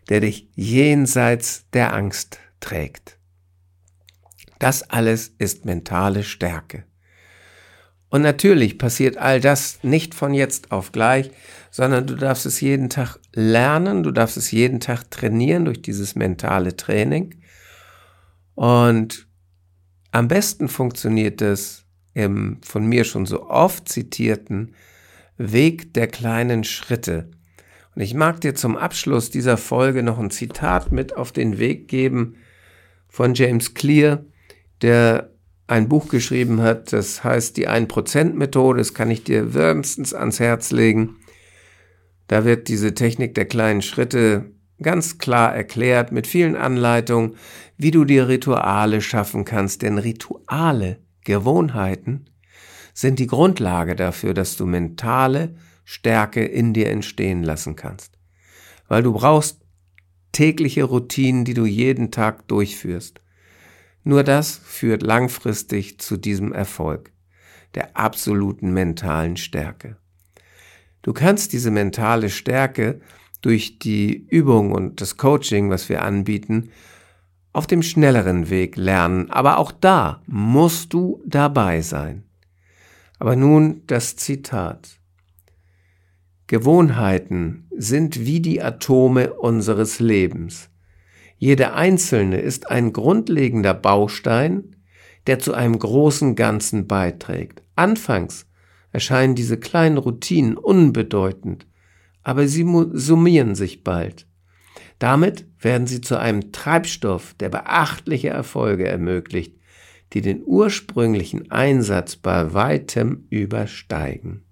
der 0.10 0.22
dich 0.22 0.48
jenseits 0.56 1.66
der 1.74 1.94
Angst 1.94 2.40
trägt. 2.60 3.18
Das 4.60 4.90
alles 4.90 5.34
ist 5.38 5.66
mentale 5.66 6.24
Stärke. 6.24 6.84
Und 8.10 8.22
natürlich 8.22 8.78
passiert 8.78 9.18
all 9.18 9.42
das 9.42 9.80
nicht 9.84 10.16
von 10.16 10.34
jetzt 10.34 10.72
auf 10.72 10.92
gleich, 10.92 11.30
sondern 11.72 12.08
du 12.08 12.16
darfst 12.16 12.46
es 12.46 12.62
jeden 12.62 12.90
Tag 12.90 13.20
lernen, 13.34 14.04
du 14.04 14.12
darfst 14.12 14.38
es 14.38 14.52
jeden 14.52 14.80
Tag 14.80 15.12
trainieren 15.12 15.66
durch 15.66 15.82
dieses 15.82 16.16
mentale 16.16 16.78
Training. 16.78 17.42
Und 18.56 19.28
am 20.12 20.28
besten 20.30 20.70
funktioniert 20.70 21.42
es 21.42 21.87
im 22.18 22.58
von 22.64 22.86
mir 22.88 23.04
schon 23.04 23.26
so 23.26 23.48
oft 23.48 23.88
zitierten 23.88 24.74
Weg 25.38 25.94
der 25.94 26.08
kleinen 26.08 26.64
Schritte. 26.64 27.30
Und 27.96 28.02
ich 28.02 28.16
mag 28.16 28.42
dir 28.42 28.56
zum 28.56 28.76
Abschluss 28.76 29.30
dieser 29.30 29.58
Folge 29.58 30.02
noch 30.02 30.18
ein 30.18 30.32
Zitat 30.32 30.92
mit 30.92 31.16
auf 31.16 31.32
den 31.32 31.60
Weg 31.60 31.88
geben 31.88 32.36
von 33.08 33.36
James 33.36 33.76
Clear, 33.76 34.26
der 34.82 35.32
ein 35.68 35.90
Buch 35.90 36.08
geschrieben 36.08 36.62
hat, 36.62 36.92
das 36.94 37.24
heißt 37.24 37.56
die 37.58 37.68
1%-Methode, 37.70 38.80
das 38.80 38.94
kann 38.94 39.12
ich 39.12 39.24
dir 39.24 39.54
wärmstens 39.54 40.14
ans 40.14 40.40
Herz 40.40 40.72
legen. 40.72 41.18
Da 42.28 42.46
wird 42.46 42.68
diese 42.68 42.94
Technik 42.94 43.36
der 43.36 43.46
kleinen 43.46 43.82
Schritte 43.82 44.52
ganz 44.82 45.18
klar 45.18 45.56
erklärt 45.56 46.12
mit 46.12 46.26
vielen 46.26 46.56
Anleitungen, 46.56 47.36
wie 47.78 47.92
du 47.92 48.06
dir 48.06 48.28
Rituale 48.28 49.02
schaffen 49.02 49.46
kannst, 49.46 49.82
denn 49.82 49.98
Rituale, 49.98 51.00
Gewohnheiten 51.28 52.30
sind 52.94 53.20
die 53.20 53.28
Grundlage 53.28 53.98
dafür, 53.98 54.34
dass 54.34 54.56
du 54.56 54.66
mentale 54.66 55.56
Stärke 55.84 56.44
in 56.46 56.74
dir 56.74 56.90
entstehen 56.90 57.44
lassen 57.44 57.76
kannst. 57.76 58.18
Weil 58.88 59.04
du 59.04 59.12
brauchst 59.12 59.60
tägliche 60.32 60.86
Routinen, 60.86 61.44
die 61.44 61.54
du 61.54 61.66
jeden 61.66 62.12
Tag 62.12 62.48
durchführst. 62.48 63.20
Nur 64.06 64.24
das 64.24 64.62
führt 64.64 65.04
langfristig 65.04 66.00
zu 66.00 66.16
diesem 66.16 66.54
Erfolg, 66.54 67.12
der 67.76 67.98
absoluten 67.98 68.74
mentalen 68.74 69.36
Stärke. 69.36 69.98
Du 71.02 71.12
kannst 71.12 71.52
diese 71.52 71.72
mentale 71.72 72.30
Stärke 72.30 73.02
durch 73.42 73.80
die 73.80 74.26
Übung 74.30 74.72
und 74.72 75.02
das 75.02 75.18
Coaching, 75.18 75.70
was 75.70 75.90
wir 75.90 76.04
anbieten, 76.04 76.72
auf 77.54 77.68
dem 77.68 77.82
schnelleren 77.82 78.50
Weg 78.50 78.76
lernen, 78.76 79.32
aber 79.32 79.58
auch 79.58 79.72
da 79.72 80.22
musst 80.28 80.94
du 80.94 81.22
dabei 81.26 81.82
sein. 81.82 82.24
Aber 83.20 83.36
nun 83.36 83.82
das 83.88 84.16
Zitat. 84.16 85.00
Gewohnheiten 86.48 87.68
sind 87.76 88.26
wie 88.26 88.40
die 88.40 88.62
Atome 88.62 89.34
unseres 89.34 90.00
Lebens. 90.00 90.70
Jede 91.38 91.74
einzelne 91.74 92.40
ist 92.40 92.72
ein 92.72 92.94
grundlegender 92.94 93.74
Baustein, 93.74 94.76
der 95.28 95.40
zu 95.40 95.54
einem 95.54 95.78
großen 95.78 96.36
Ganzen 96.36 96.88
beiträgt. 96.88 97.62
Anfangs 97.76 98.48
erscheinen 98.92 99.36
diese 99.36 99.58
kleinen 99.58 99.98
Routinen 99.98 100.58
unbedeutend, 100.58 101.68
aber 102.24 102.48
sie 102.48 102.66
summieren 102.94 103.54
sich 103.56 103.84
bald. 103.84 104.26
Damit 105.00 105.46
werden 105.60 105.88
sie 105.88 106.02
zu 106.02 106.18
einem 106.18 106.52
Treibstoff, 106.52 107.36
der 107.36 107.50
beachtliche 107.50 108.30
Erfolge 108.30 108.88
ermöglicht, 108.88 109.56
die 110.14 110.22
den 110.22 110.42
ursprünglichen 110.46 111.52
Einsatz 111.52 112.16
bei 112.16 112.54
weitem 112.54 113.28
übersteigen. 113.30 114.44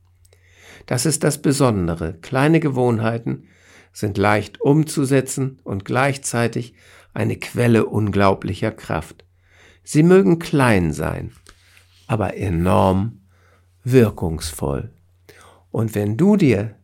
Das 0.85 1.05
ist 1.05 1.23
das 1.23 1.41
Besondere. 1.41 2.13
Kleine 2.21 2.59
Gewohnheiten 2.59 3.47
sind 3.91 4.17
leicht 4.17 4.61
umzusetzen 4.61 5.59
und 5.63 5.85
gleichzeitig 5.85 6.75
eine 7.13 7.37
Quelle 7.37 7.85
unglaublicher 7.85 8.71
Kraft. 8.71 9.23
Sie 9.83 10.03
mögen 10.03 10.37
klein 10.37 10.91
sein, 10.91 11.31
aber 12.07 12.35
enorm 12.35 13.21
wirkungsvoll. 13.83 14.91
Und 15.71 15.95
wenn 15.95 16.17
du 16.17 16.35
dir 16.35 16.75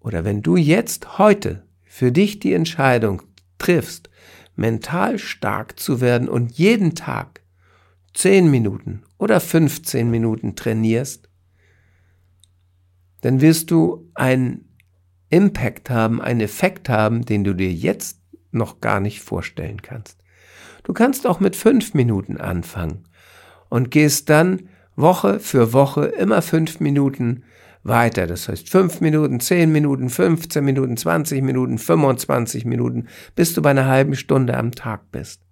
oder 0.00 0.24
wenn 0.24 0.42
du 0.42 0.56
jetzt 0.56 1.18
heute 1.18 1.65
für 1.96 2.12
dich 2.12 2.40
die 2.40 2.52
Entscheidung 2.52 3.22
triffst, 3.56 4.10
mental 4.54 5.18
stark 5.18 5.80
zu 5.80 6.02
werden 6.02 6.28
und 6.28 6.52
jeden 6.58 6.94
Tag 6.94 7.40
10 8.12 8.50
Minuten 8.50 9.04
oder 9.16 9.40
15 9.40 10.10
Minuten 10.10 10.56
trainierst, 10.56 11.30
dann 13.22 13.40
wirst 13.40 13.70
du 13.70 14.10
ein 14.14 14.66
Impact 15.30 15.88
haben, 15.88 16.20
einen 16.20 16.42
Effekt 16.42 16.90
haben, 16.90 17.24
den 17.24 17.44
du 17.44 17.54
dir 17.54 17.72
jetzt 17.72 18.20
noch 18.50 18.82
gar 18.82 19.00
nicht 19.00 19.22
vorstellen 19.22 19.80
kannst. 19.80 20.18
Du 20.82 20.92
kannst 20.92 21.26
auch 21.26 21.40
mit 21.40 21.56
fünf 21.56 21.94
Minuten 21.94 22.36
anfangen 22.36 23.04
und 23.70 23.90
gehst 23.90 24.28
dann 24.28 24.68
Woche 24.96 25.40
für 25.40 25.72
Woche 25.72 26.04
immer 26.04 26.42
fünf 26.42 26.78
Minuten 26.78 27.44
weiter. 27.88 28.26
Das 28.26 28.48
heißt 28.48 28.68
fünf 28.68 29.00
Minuten, 29.00 29.40
zehn 29.40 29.72
Minuten, 29.72 30.08
15 30.08 30.64
Minuten, 30.64 30.96
20 30.96 31.42
Minuten, 31.42 31.78
25 31.78 32.64
Minuten, 32.64 33.06
bis 33.34 33.54
du 33.54 33.62
bei 33.62 33.70
einer 33.70 33.86
halben 33.86 34.14
Stunde 34.14 34.56
am 34.56 34.72
Tag 34.72 35.10
bist. 35.10 35.42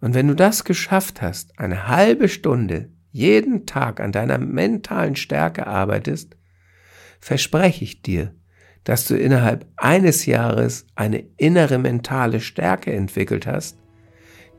Und 0.00 0.14
wenn 0.14 0.28
du 0.28 0.34
das 0.34 0.64
geschafft 0.64 1.22
hast, 1.22 1.58
eine 1.58 1.88
halbe 1.88 2.28
Stunde 2.28 2.90
jeden 3.10 3.66
Tag 3.66 4.00
an 4.00 4.12
deiner 4.12 4.38
mentalen 4.38 5.16
Stärke 5.16 5.66
arbeitest, 5.66 6.36
verspreche 7.18 7.84
ich 7.84 8.02
dir, 8.02 8.34
dass 8.84 9.08
du 9.08 9.16
innerhalb 9.16 9.66
eines 9.76 10.26
Jahres 10.26 10.86
eine 10.94 11.24
innere 11.38 11.78
mentale 11.78 12.40
Stärke 12.40 12.92
entwickelt 12.92 13.46
hast, 13.46 13.78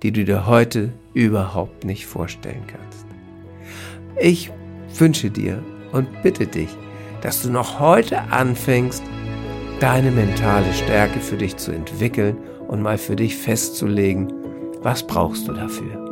die 0.04 0.12
du 0.12 0.26
dir 0.26 0.47
heute 0.47 0.91
überhaupt 1.13 1.86
nicht 1.86 2.08
vorstellen 2.08 2.63
kannst. 2.67 3.06
Ich 4.19 4.52
wünsche 4.97 5.30
dir 5.30 5.63
und 5.91 6.08
bitte 6.23 6.47
dich, 6.47 6.69
dass 7.21 7.41
du 7.41 7.50
noch 7.50 7.80
heute 7.80 8.32
anfängst, 8.32 9.04
deine 9.80 10.12
mentale 10.12 10.73
Stärke 10.73 11.19
für 11.19 11.38
dich 11.38 11.58
zu 11.58 11.71
entwickeln 11.71 12.38
und 12.67 12.82
mal 12.82 12.97
für 12.97 13.15
dich 13.15 13.36
festzulegen, 13.36 14.32
was 14.82 15.06
brauchst 15.06 15.47
du 15.47 15.54
dafür. 15.54 16.08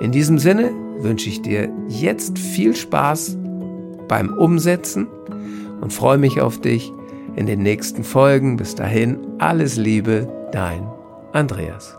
In 0.00 0.12
diesem 0.12 0.38
Sinne 0.38 0.70
wünsche 0.98 1.28
ich 1.28 1.42
dir 1.42 1.70
jetzt 1.88 2.38
viel 2.38 2.74
Spaß 2.74 3.36
beim 4.08 4.32
Umsetzen 4.32 5.06
und 5.80 5.92
freue 5.92 6.18
mich 6.18 6.40
auf 6.40 6.60
dich 6.60 6.92
in 7.36 7.46
den 7.46 7.62
nächsten 7.62 8.04
Folgen. 8.04 8.56
Bis 8.56 8.74
dahin, 8.74 9.18
alles 9.38 9.76
Liebe, 9.76 10.28
dein 10.52 10.86
Andreas. 11.32 11.98